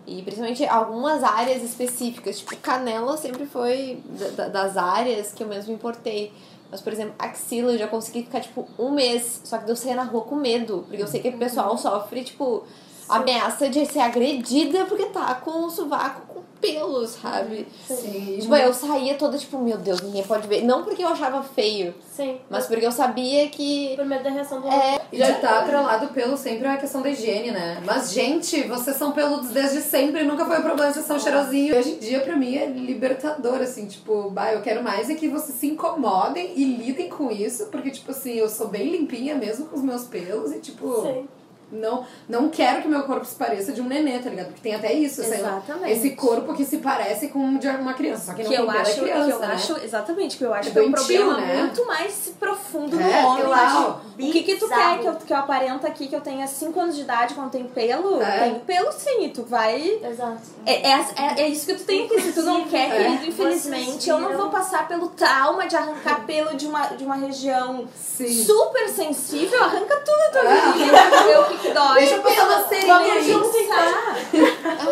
[0.06, 2.40] E principalmente algumas áreas específicas.
[2.40, 6.32] Tipo, canela sempre foi da- da- das áreas que eu mesmo importei.
[6.72, 9.42] Mas, por exemplo, axila eu já consegui ficar, tipo, um mês.
[9.44, 10.86] Só que eu saía na rua com medo.
[10.88, 12.64] Porque eu sei que o pessoal sofre, tipo,
[13.10, 16.37] ameaça de ser agredida porque tá com o sovaco
[16.74, 17.68] com pelos, sabe?
[17.88, 18.38] Sim.
[18.40, 20.64] Tipo, eu saía toda, tipo, meu Deus, ninguém pode ver.
[20.64, 22.38] Não porque eu achava feio, Sim.
[22.50, 23.96] mas porque eu sabia que.
[23.96, 27.10] Por medo da reação do É, E de tá atrelado pelo sempre a questão da
[27.10, 27.82] higiene, né?
[27.86, 31.76] Mas, gente, vocês são peludos desde sempre, nunca foi um problema, vocês são cheirosinhos.
[31.76, 35.16] E hoje em dia, pra mim, é libertador, assim, tipo, bah, eu quero mais é
[35.16, 39.36] que vocês se incomodem e lidem com isso, porque, tipo assim, eu sou bem limpinha
[39.36, 41.28] mesmo com os meus pelos e, tipo, Sim.
[41.72, 44.48] Não, não quero que meu corpo se pareça de um nenê, tá ligado?
[44.48, 45.92] Porque tem até isso, Exatamente.
[45.92, 48.66] esse corpo que se parece com o de uma criança, só que não Que tem
[48.66, 49.54] eu pelo, acho, é criança, que eu né?
[49.54, 51.56] acho, exatamente, que eu acho É que é um problema né?
[51.64, 53.44] muito mais profundo É, no homem.
[53.44, 53.88] eu acho.
[53.90, 56.80] O que que tu quer que eu, que eu aparenta aqui, que eu tenha 5
[56.80, 58.22] anos de idade, quando tenho pelo?
[58.22, 58.40] É.
[58.40, 60.00] Tenho pelo sim, e tu vai...
[60.04, 60.42] Exato.
[60.66, 63.04] É, é, é, é isso que tu tem que, se tu não quer, É.
[63.04, 67.16] querido, infelizmente, eu não vou passar pelo trauma de arrancar pelo de uma, de uma
[67.16, 68.44] região Sim.
[68.44, 70.72] super sensível, arranca tudo a tua É.
[70.74, 71.96] vida, pra dói.
[72.00, 74.16] Deixa eu juntar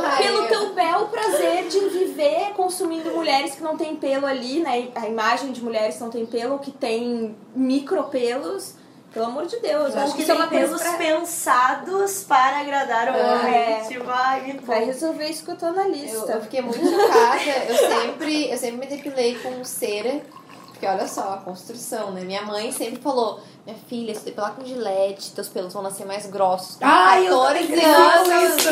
[0.04, 4.60] Ai, pelo eu- teu bel prazer de viver consumindo mulheres que não têm pelo ali,
[4.62, 4.90] né?
[4.96, 8.74] A imagem de mulheres que não têm pelo, que tem micropelos.
[9.14, 10.92] Pelo amor de Deus, eu acho que que isso é uma pelos pra...
[10.98, 13.34] pensados para agradar o É.
[13.80, 13.88] homem.
[13.88, 16.32] Tipo, ai, me Vai resolver isso que eu tô na Eu, lista.
[16.34, 17.40] eu fiquei muito chocada.
[17.70, 20.22] Eu sempre, eu sempre me depilei com cera.
[20.68, 22.22] Porque olha só, a construção, né?
[22.26, 26.28] Minha mãe sempre falou: Minha filha, se depilar com gilete, teus pelos vão nascer mais
[26.28, 26.76] grossos.
[26.76, 28.60] Com Ai, eu 14 também anos.
[28.60, 28.70] isso.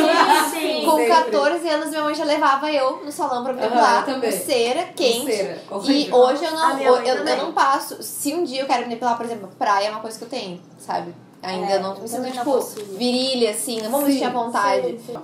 [0.52, 1.08] Sim, Com sempre.
[1.32, 4.32] 14 anos, minha mãe já levava eu no salão pra me depilar eu também.
[4.32, 5.26] com cera quente.
[5.36, 8.04] cera, E hoje eu não, eu, eu não passo.
[8.04, 10.30] Se um dia eu quero me depilar, por exemplo, praia é uma coisa que eu
[10.30, 11.12] tenho, sabe?
[11.42, 12.96] Ainda É, eu não eu me sinto, tipo, consigo.
[12.96, 15.00] virilha, assim, não vou me Sim, sentir à vontade.
[15.06, 15.18] Sim.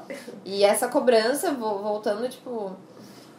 [0.43, 2.71] E essa cobrança, vo- voltando, tipo,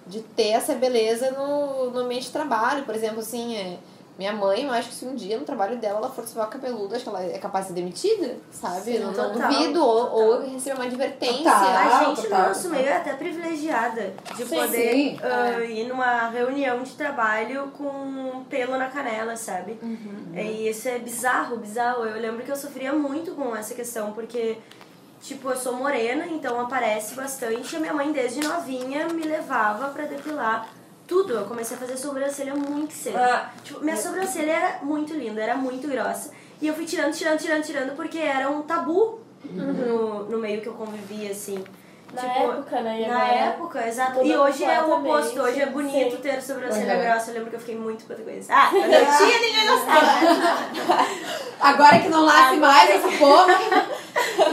[0.06, 2.84] de ter essa beleza no, no ambiente de trabalho.
[2.84, 3.76] Por exemplo, assim, é,
[4.20, 6.94] minha mãe, eu acho que se um dia no trabalho dela ela for suar cabeludo,
[6.94, 8.82] acho que ela é capaz de ser demitida, sabe?
[8.82, 9.82] Sim, não, não total, duvido.
[9.82, 10.18] Ou, total.
[10.18, 11.38] ou receber uma advertência.
[11.38, 11.64] Total.
[11.64, 12.78] A gente total, no nosso total.
[12.78, 15.18] meio é até privilegiada de Sim, poder sim.
[15.22, 19.78] ah, ir numa reunião de trabalho com um pelo na canela, sabe?
[20.34, 22.04] E isso é bizarro, bizarro.
[22.04, 24.58] Eu lembro que eu sofria muito com essa questão, porque,
[25.22, 27.72] tipo, eu sou morena, então aparece bastante.
[27.72, 30.68] E a minha mãe, desde novinha, me levava pra depilar
[31.10, 31.34] tudo.
[31.34, 33.18] Eu comecei a fazer sobrancelha muito cedo.
[33.18, 33.50] Ah.
[33.64, 36.30] Tipo, minha sobrancelha era muito linda, era muito grossa.
[36.62, 40.68] E eu fui tirando, tirando, tirando, tirando, porque era um tabu no, no meio que
[40.68, 41.64] eu convivia, assim.
[42.12, 43.02] Na Tipo, época, né?
[43.02, 44.22] E Na época, exato.
[44.24, 45.40] E hoje é o oposto.
[45.40, 46.22] Hoje é bonito sim.
[46.22, 47.02] ter sobrancelha Uhum.
[47.04, 47.30] grossa.
[47.30, 48.48] Eu lembro que eu fiquei muito puta com isso.
[48.52, 51.06] Ah, quando eu tinha, ninguém gostava.
[51.60, 53.54] Agora que não nasce mais essa porra.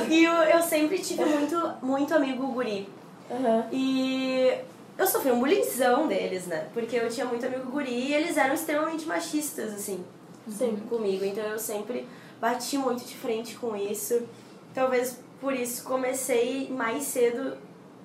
[0.10, 2.88] e eu, eu sempre tive muito, muito amigo guri.
[3.30, 3.64] Uhum.
[3.72, 4.54] E
[4.98, 6.68] eu sofri um bullyingzão deles, né?
[6.74, 10.04] Porque eu tinha muito amigo guri e eles eram extremamente machistas, assim,
[10.50, 10.78] Sim.
[10.90, 11.24] comigo.
[11.24, 12.08] Então eu sempre
[12.42, 14.28] bati muito de frente com isso.
[14.74, 17.58] Talvez por isso comecei mais cedo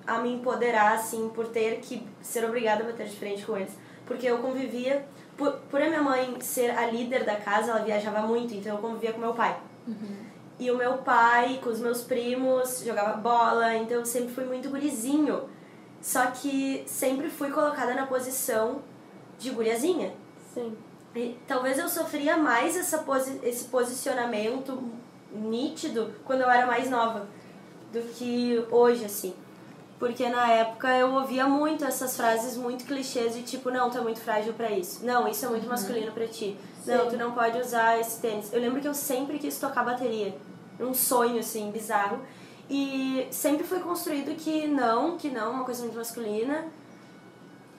[0.05, 3.73] a me empoderar, assim, por ter que ser obrigada a bater de frente com eles.
[4.05, 5.05] Porque eu convivia,
[5.37, 8.81] por, por a minha mãe ser a líder da casa, ela viajava muito, então eu
[8.81, 9.57] convivia com meu pai.
[10.59, 14.69] E o meu pai, com os meus primos, jogava bola, então eu sempre fui muito
[14.69, 15.49] gurizinho.
[16.03, 18.81] Só que sempre fui colocada na posição
[19.39, 20.13] de guriazinha.
[20.53, 20.75] Sim.
[21.15, 24.83] E talvez eu sofria mais essa posi esse posicionamento
[25.31, 27.25] nítido quando eu era mais nova
[27.93, 29.33] do que hoje, assim.
[29.97, 34.01] Porque na época eu ouvia muito essas frases muito clichês de tipo, não, tu é
[34.01, 35.05] muito frágil pra isso.
[35.05, 36.57] Não, isso é muito masculino pra ti.
[36.85, 38.51] Não, tu não pode usar esse tênis.
[38.51, 40.35] Eu lembro que eu sempre quis tocar bateria.
[40.77, 42.19] Um sonho, assim, bizarro.
[42.69, 46.65] E sempre foi construído que não, que não, uma coisa muito masculina.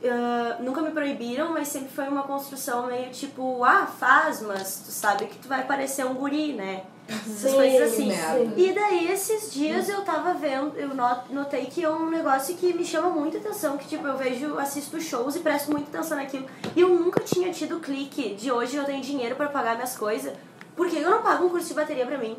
[0.07, 4.91] Ah, nunca me proibiram, mas sempre foi uma construção meio tipo, ah, faz, mas tu
[4.93, 6.83] sabe que tu vai parecer um guri, né?
[7.09, 8.07] Essas Sim, coisas assim.
[8.09, 8.61] merda.
[8.61, 12.73] E daí, esses dias eu tava vendo, eu not- notei que é um negócio que
[12.75, 16.47] me chama muita atenção, que tipo, eu vejo, assisto shows e presto muita atenção naquilo.
[16.77, 20.33] E eu nunca tinha tido clique de hoje eu tenho dinheiro pra pagar minhas coisas.
[20.77, 22.37] Por que eu não pago um curso de bateria pra mim?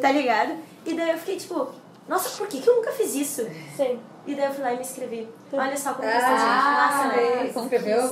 [0.00, 0.54] Tá ligado?
[0.84, 1.68] E daí eu fiquei tipo,
[2.10, 3.48] nossa, por que, que eu nunca fiz isso?
[3.76, 4.00] Sim.
[4.26, 5.28] E daí eu fui lá e me inscrevi.
[5.52, 7.06] Olha só como Ah, ah, gente.
[7.06, 7.46] Massa, né?
[7.62, 8.02] Escreveu?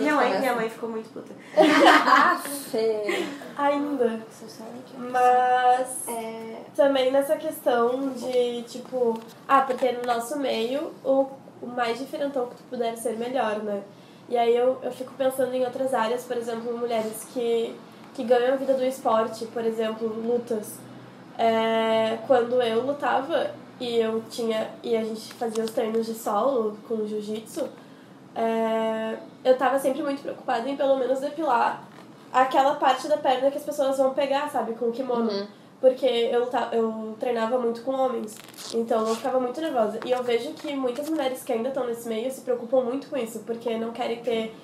[0.00, 1.32] Minha mãe, minha mãe ficou muito puta.
[3.56, 4.20] Ainda.
[4.98, 9.16] Mas É, também nessa questão de, tipo,
[9.46, 11.26] ah, porque no nosso meio o,
[11.62, 13.80] o mais diferentão que tu puder ser, melhor, né?
[14.28, 17.76] E aí eu, eu fico pensando em outras áreas, por exemplo, mulheres que,
[18.12, 20.78] que ganham a vida do esporte, por exemplo, lutas.
[21.42, 26.76] É, quando eu lutava e eu tinha e a gente fazia os treinos de solo
[26.86, 27.66] com o jiu-jitsu,
[28.36, 31.82] é, eu tava sempre muito preocupada em pelo menos depilar
[32.30, 35.48] aquela parte da perna que as pessoas vão pegar, sabe, com o kimono.
[35.80, 38.36] Porque eu, eu treinava muito com homens,
[38.74, 39.98] então eu ficava muito nervosa.
[40.04, 43.16] E eu vejo que muitas mulheres que ainda estão nesse meio se preocupam muito com
[43.16, 44.54] isso, porque não querem ter.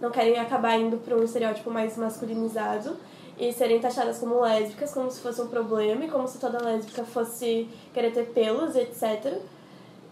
[0.00, 2.96] não querem acabar indo para um estereótipo mais masculinizado
[3.38, 7.04] e serem taxadas como lésbicas, como se fosse um problema, e como se toda lésbica
[7.04, 9.34] fosse querer ter pelos, etc.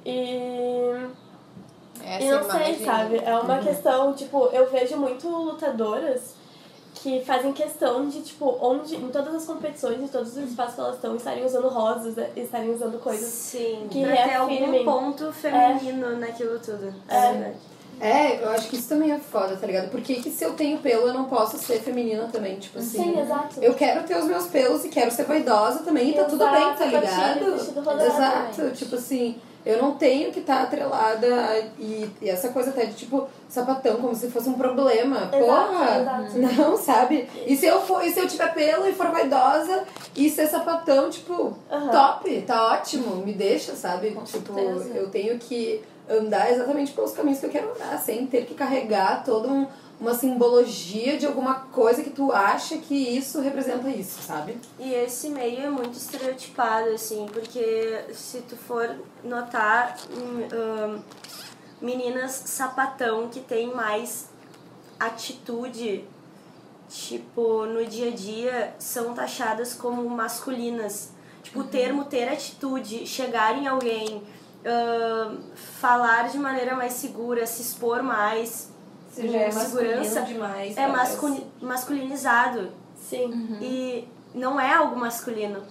[0.05, 1.07] E.
[2.03, 3.17] essa E não sei, imagem- sabe?
[3.19, 3.63] É uma Uhum.
[3.65, 6.35] questão, tipo, eu vejo muito lutadoras
[6.95, 10.81] que fazem questão de, tipo, onde, em todas as competições, em todos os espaços que
[10.81, 12.31] elas estão, estarem usando rosas, né?
[12.37, 13.27] estarem usando coisas.
[13.29, 14.85] Sim, que pra ter algum reafirmem.
[14.85, 16.93] ponto feminino naquilo tudo.
[17.09, 17.33] É.
[17.33, 17.57] verdade.
[18.01, 19.91] É, eu acho que isso também é foda, tá ligado?
[19.91, 23.03] Porque que se eu tenho pelo, eu não posso ser feminina também, tipo assim.
[23.15, 23.61] Sim, exato.
[23.63, 26.75] Eu quero ter os meus pelos e quero ser vaidosa também, e tá tudo bem,
[26.75, 27.45] tá ligado?
[28.07, 28.73] Exato, também.
[28.73, 29.37] tipo assim,
[29.67, 33.97] eu não tenho que estar atrelada a- e, e essa coisa até de tipo sapatão
[33.97, 35.29] como se fosse um problema.
[35.31, 36.01] Exato, Porra!
[36.01, 36.39] exato.
[36.39, 37.29] Não, sabe?
[37.47, 39.85] E se eu for, e se eu tiver pelo e for vaidosa
[40.17, 41.53] e ser sapatão, tipo,
[41.91, 44.11] top, tá ótimo, me deixa, sabe?
[44.25, 44.91] tipo, certeza.
[44.95, 49.23] eu tenho que andar exatamente pelos caminhos que eu quero andar, sem ter que carregar
[49.25, 49.67] toda um,
[50.01, 54.59] uma simbologia de alguma coisa que tu acha que isso representa isso, sabe?
[54.79, 61.03] E esse meio é muito estereotipado, assim, porque se tu for notar, hum, hum,
[61.81, 64.31] meninas sapatão que têm mais
[64.99, 66.05] atitude,
[66.89, 71.13] tipo, no dia a dia, são taxadas como masculinas.
[71.43, 74.23] Tipo, o termo ter atitude, chegar em alguém,
[75.81, 78.71] falar de maneira mais segura, se expor mais,
[79.11, 80.77] Você já é segurança, demais.
[80.77, 82.71] é masculi- masculinizado.
[82.97, 83.59] Sim.
[83.61, 85.63] E não é algo masculino,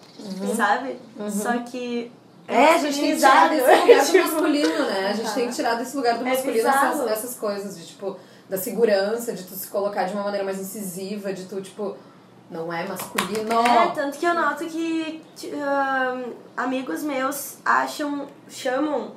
[0.56, 1.00] sabe?
[1.32, 2.12] Só que.
[2.48, 5.08] É, a gente tem que tirar desse lugar do Tipo, masculino, né?
[5.10, 6.88] A gente tem que tirar desse lugar do É masculino bizarro.
[7.04, 8.18] essas, essas coisas de, tipo,
[8.50, 11.96] da segurança, de tu se colocar de uma maneira mais incisiva, de tu, tipo,
[12.50, 13.60] não é masculino.
[13.62, 15.22] É, tanto que eu noto que
[15.54, 19.12] ahn, amigos meus acham, chamam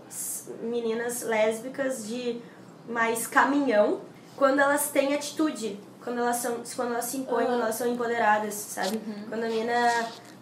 [0.61, 2.41] meninas lésbicas de
[2.89, 4.01] mais caminhão
[4.37, 8.55] quando elas têm atitude, quando elas são, quando elas se impõem, quando elas são empoderadas,
[8.55, 9.01] sabe?
[9.29, 9.73] Quando a menina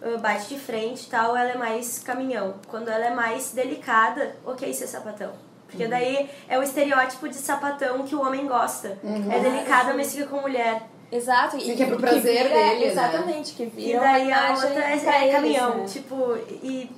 [0.01, 2.55] ah, bate de frente e tal, ela é mais caminhão.
[2.67, 5.31] Quando ela é mais delicada, ok ser sapatão.
[5.67, 8.97] Porque daí é o estereótipo de sapatão que o homem gosta.
[9.31, 10.83] É delicada, mas fica com mulher.
[11.11, 11.59] Exato.
[11.59, 12.91] Sim, que é pro prazer vira- dele, né?
[12.91, 15.77] Exatamente, que E vira daí uma a outra é, é caminhão.
[15.79, 15.85] né?
[15.85, 16.89] Tipo, e.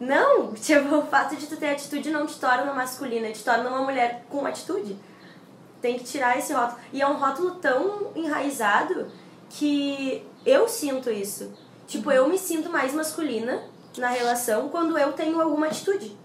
[0.00, 3.82] Não, tipo, o fato de tu ter atitude não te torna masculina, te torna uma
[3.82, 4.96] mulher com atitude.
[5.80, 6.78] Tem que tirar esse rótulo.
[6.92, 9.08] E é um rótulo tão enraizado
[9.50, 11.52] que eu sinto isso.
[11.86, 13.62] Tipo, eu me sinto mais masculina
[13.98, 16.16] na relação quando eu tenho alguma atitude.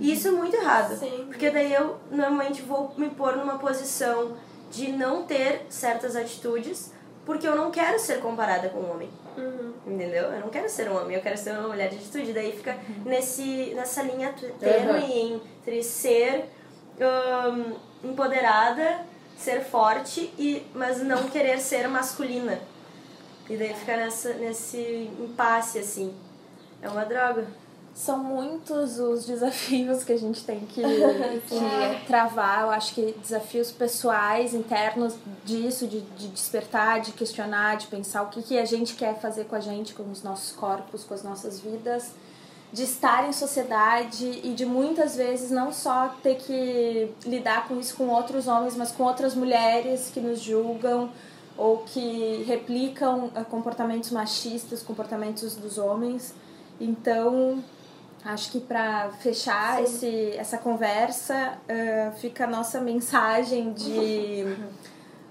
[0.00, 0.96] E isso é muito errado.
[0.98, 1.24] Sim.
[1.26, 4.36] Porque daí eu normalmente vou me pôr numa posição
[4.74, 6.92] de não ter certas atitudes
[7.24, 9.08] porque eu não quero ser comparada com um homem.
[9.36, 9.72] Uhum.
[9.86, 10.24] Entendeu?
[10.24, 12.32] Eu não quero ser um homem, eu quero ser uma mulher de atitude.
[12.32, 16.44] Daí fica nesse, nessa linha tênue entre ser
[17.00, 19.00] hum, empoderada,
[19.36, 22.60] ser forte, e, mas não querer ser masculina.
[23.48, 26.14] E daí fica nessa, nesse impasse, assim.
[26.80, 27.46] É uma droga.
[27.94, 30.82] São muitos os desafios que a gente tem que,
[31.46, 32.62] que travar.
[32.62, 35.14] Eu acho que desafios pessoais, internos
[35.44, 39.44] disso, de, de despertar, de questionar, de pensar o que, que a gente quer fazer
[39.44, 42.10] com a gente, com os nossos corpos, com as nossas vidas.
[42.72, 47.94] De estar em sociedade e de muitas vezes não só ter que lidar com isso
[47.94, 51.12] com outros homens, mas com outras mulheres que nos julgam
[51.56, 56.34] ou que replicam eh, comportamentos machistas, comportamentos dos homens.
[56.80, 57.62] Então,
[58.24, 64.44] Acho que para fechar esse, essa conversa, uh, fica a nossa mensagem de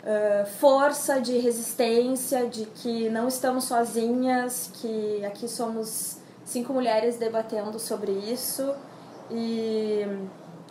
[0.03, 7.79] uh, força, de resistência, de que não estamos sozinhas, que aqui somos cinco mulheres debatendo
[7.79, 8.75] sobre isso,
[9.31, 10.05] e,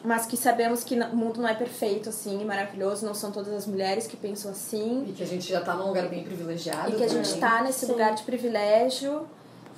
[0.05, 3.67] mas que sabemos que o mundo não é perfeito assim, maravilhoso, não são todas as
[3.67, 5.07] mulheres que pensam assim.
[5.09, 6.91] E que a gente já está num lugar bem privilegiado.
[6.91, 7.93] E que a gente está nesse Sim.
[7.93, 9.27] lugar de privilégio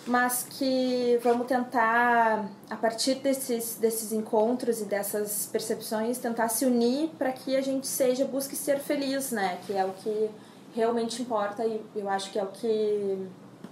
[0.06, 7.10] mas que vamos tentar, a partir desses, desses encontros e dessas percepções, tentar se unir
[7.18, 9.58] para que a gente seja, busque ser feliz, né?
[9.66, 10.30] Que é o que
[10.74, 13.28] realmente importa e eu acho que é o que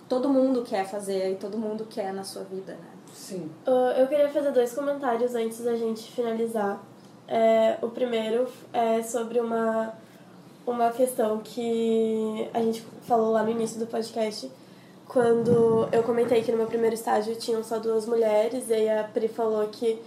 [0.08, 2.92] todo mundo quer fazer e todo mundo quer na sua vida, né?
[3.12, 3.50] Sim.
[3.66, 6.82] Uh, eu queria fazer dois comentários antes da gente finalizar.
[7.28, 9.94] É, o primeiro é sobre uma,
[10.66, 14.50] uma questão que a gente falou lá no início do podcast,
[15.12, 19.04] quando eu comentei que no meu primeiro estágio tinham só duas mulheres, e aí a
[19.04, 20.00] Pri falou que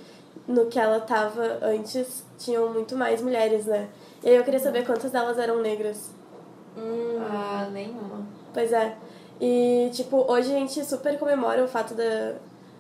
[0.48, 3.88] no que ela tava antes tinham muito mais mulheres, né?
[4.24, 6.10] E aí eu queria saber quantas delas eram negras.
[6.76, 7.20] Hum.
[7.22, 8.26] Ah, nenhuma.
[8.52, 8.98] Pois é.
[9.40, 12.34] E, tipo, hoje a gente super comemora o fato da,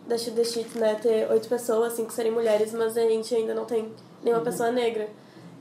[0.07, 0.95] da Shoot the Shit, né?
[0.95, 3.91] Ter oito pessoas, cinco serem mulheres, mas a gente ainda não tem
[4.23, 4.45] nenhuma uhum.
[4.45, 5.07] pessoa negra.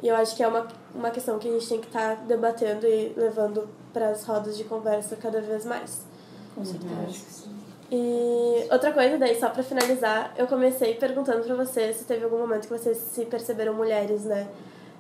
[0.03, 2.23] E eu acho que é uma, uma questão que a gente tem que estar tá
[2.27, 6.14] debatendo e levando para as rodas de conversa cada vez mais.
[6.55, 7.49] Com certeza.
[7.91, 12.39] E outra coisa, daí, só pra finalizar, eu comecei perguntando pra você se teve algum
[12.39, 14.49] momento que vocês se perceberam mulheres, né?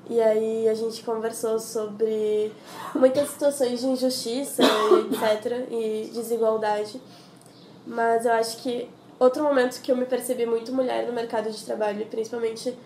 [0.08, 2.52] E aí a gente conversou sobre
[2.94, 4.62] muitas situações de injustiça,
[5.10, 7.00] etc., e desigualdade.
[7.86, 8.88] Mas eu acho que
[9.18, 12.76] outro momento que eu me percebi muito mulher no mercado de trabalho, principalmente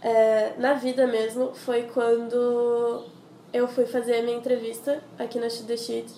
[0.00, 3.04] é, na vida mesmo, foi quando
[3.52, 6.12] eu fui fazer a minha entrevista aqui na The Sheet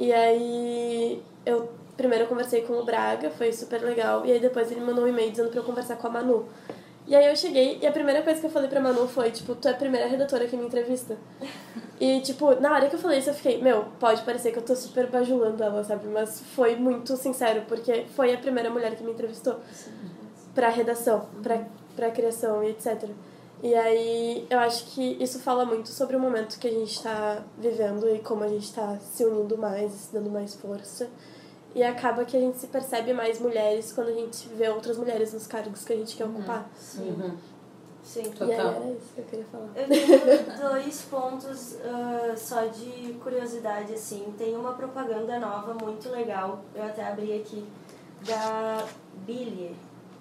[0.00, 4.24] e aí eu primeiro eu conversei com o Braga, foi super legal.
[4.24, 6.48] E aí depois ele mandou um e-mail dizendo pra eu conversar com a Manu.
[7.06, 9.54] E aí eu cheguei e a primeira coisa que eu falei pra Manu foi, tipo,
[9.54, 11.18] tu é a primeira redatora que me entrevista.
[12.00, 14.62] E, tipo, na hora que eu falei isso, eu fiquei, meu, pode parecer que eu
[14.62, 16.08] tô super bajulando ela, sabe?
[16.08, 19.56] Mas foi muito sincero, porque foi a primeira mulher que me entrevistou
[20.54, 23.10] pra redação, pra, pra criação e etc.
[23.62, 27.44] E aí eu acho que isso fala muito sobre o momento que a gente está
[27.58, 31.10] vivendo e como a gente está se unindo mais, se dando mais força.
[31.74, 35.32] E acaba que a gente se percebe mais mulheres quando a gente vê outras mulheres
[35.32, 36.38] nos cargos que a gente quer uhum.
[36.38, 36.68] ocupar.
[36.74, 37.10] Sim.
[37.10, 37.36] Uhum.
[38.02, 38.48] Sim, total.
[38.48, 39.68] E aí era isso que eu queria falar.
[39.76, 44.34] Eu tenho dois pontos uh, só de curiosidade, assim.
[44.38, 47.64] Tem uma propaganda nova muito legal, eu até abri aqui,
[48.26, 48.84] da
[49.26, 49.76] Billy.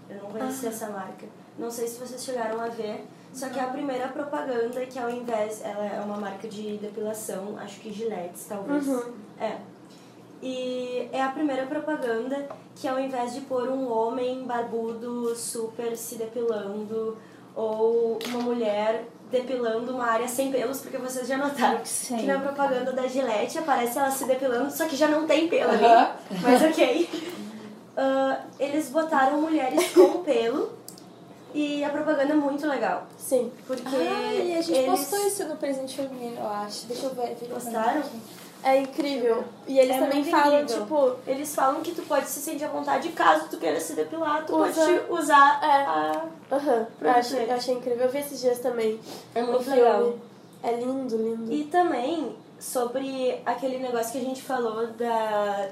[0.10, 0.72] Eu não conhecia ah.
[0.72, 1.26] essa marca.
[1.58, 5.62] Não sei se vocês chegaram a ver só que a primeira propaganda, que ao invés.
[5.64, 8.88] Ela é uma marca de depilação, acho que Gillette, talvez.
[8.88, 9.14] Uhum.
[9.40, 9.58] É.
[10.42, 16.16] E é a primeira propaganda que ao invés de pôr um homem barbudo super se
[16.16, 17.18] depilando
[17.54, 22.18] ou uma mulher depilando uma área sem pelos, porque vocês já notaram Sim.
[22.18, 25.72] que na propaganda da Gillette aparece ela se depilando, só que já não tem pelo
[25.72, 26.14] ali.
[26.42, 27.10] Mas ok.
[27.12, 30.79] Uh, eles botaram mulheres com pelo
[31.54, 33.08] e a propaganda é muito legal.
[33.18, 33.52] Sim.
[33.66, 33.84] Porque.
[33.88, 35.00] Ah, e a gente eles...
[35.00, 36.86] postou isso no presente feminino, eu acho.
[36.86, 37.36] Deixa eu ver.
[37.50, 38.04] Postaram?
[38.62, 39.46] É incrível.
[39.68, 40.82] E eles é também falam, incrível.
[40.82, 41.16] tipo.
[41.26, 44.56] Eles falam que tu pode se sentir à vontade caso tu queira se depilar, tu
[44.56, 44.74] Usa.
[44.74, 45.86] pode usar é.
[45.86, 46.26] a.
[46.52, 46.88] Aham.
[47.02, 48.06] Eu, achei, eu achei incrível.
[48.06, 49.00] Eu vi esses dias também.
[49.34, 50.16] É muito legal.
[50.62, 51.52] É lindo, lindo.
[51.52, 55.70] E também sobre aquele negócio que a gente falou da,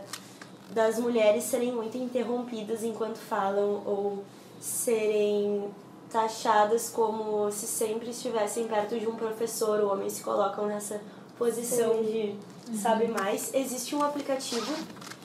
[0.69, 4.23] das mulheres serem muito interrompidas enquanto falam ou
[4.60, 5.70] serem
[6.12, 11.01] taxadas como se sempre estivessem perto de um professor, ou homens se colocam nessa
[11.38, 12.03] posição Sim.
[12.03, 12.78] de uhum.
[12.78, 13.53] sabe mais.
[13.53, 14.74] Existe um aplicativo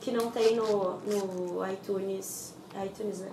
[0.01, 3.31] que não tem no, no iTunes iTunes, né?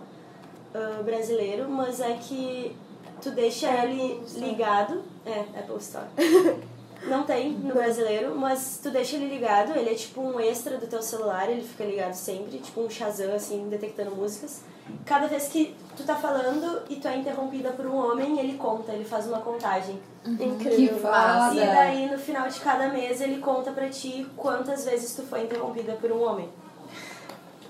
[0.74, 2.76] Uh, brasileiro, mas é que
[3.20, 5.02] tu deixa ele ligado.
[5.24, 6.06] É, Apple Store.
[7.02, 10.86] Não tem no brasileiro, mas tu deixa ele ligado, ele é tipo um extra do
[10.86, 14.60] teu celular, ele fica ligado sempre, tipo um Shazam, assim, detectando músicas.
[15.04, 18.92] Cada vez que tu tá falando e tu é interrompida por um homem, ele conta,
[18.92, 20.00] ele faz uma contagem.
[20.24, 20.32] Uhum.
[20.34, 20.94] Incrível.
[20.94, 21.54] Que foda.
[21.54, 25.44] E daí, no final de cada mês, ele conta pra ti quantas vezes tu foi
[25.44, 26.48] interrompida por um homem.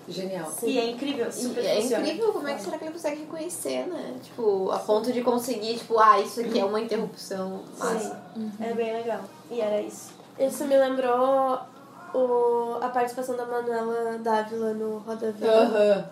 [0.08, 0.50] Genial.
[0.50, 0.68] Sim.
[0.68, 4.14] E é incrível, super É incrível como é que será que ele consegue reconhecer, né?
[4.22, 7.62] Tipo, a ponto de conseguir, tipo, ah, isso aqui é uma interrupção.
[7.74, 8.12] Sim.
[8.36, 8.50] Uhum.
[8.60, 9.20] É bem legal.
[9.50, 10.10] E era isso.
[10.38, 11.60] Isso me lembrou
[12.14, 15.52] o, a participação da Manuela Dávila no Roda Viva.
[15.52, 16.04] Uhum.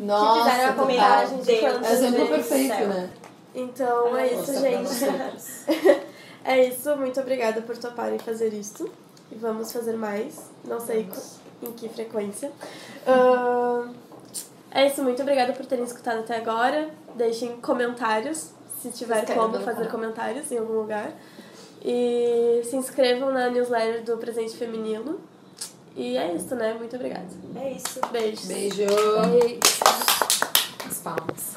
[0.00, 3.10] Nossa, que fizeram a contagem de quantas Exemplo perfeito, né?
[3.54, 6.00] Então é isso, gente.
[6.42, 8.90] é isso, muito obrigada por toparem fazer isso.
[9.30, 10.50] E vamos fazer mais.
[10.64, 11.06] Não sei
[11.62, 12.50] em que frequência.
[13.06, 13.94] Uh,
[14.70, 16.88] é isso, muito obrigada por terem escutado até agora.
[17.14, 21.12] Deixem comentários, se tiver como fazer comentários em algum lugar.
[21.84, 25.20] E se inscrevam na newsletter do Presente Feminino.
[25.96, 26.74] E é isso, né?
[26.74, 27.26] Muito obrigada.
[27.56, 28.00] É isso.
[28.12, 28.46] Beijos.
[28.46, 28.76] Beijo.
[28.76, 29.60] Beijo.
[30.86, 31.56] As palmas.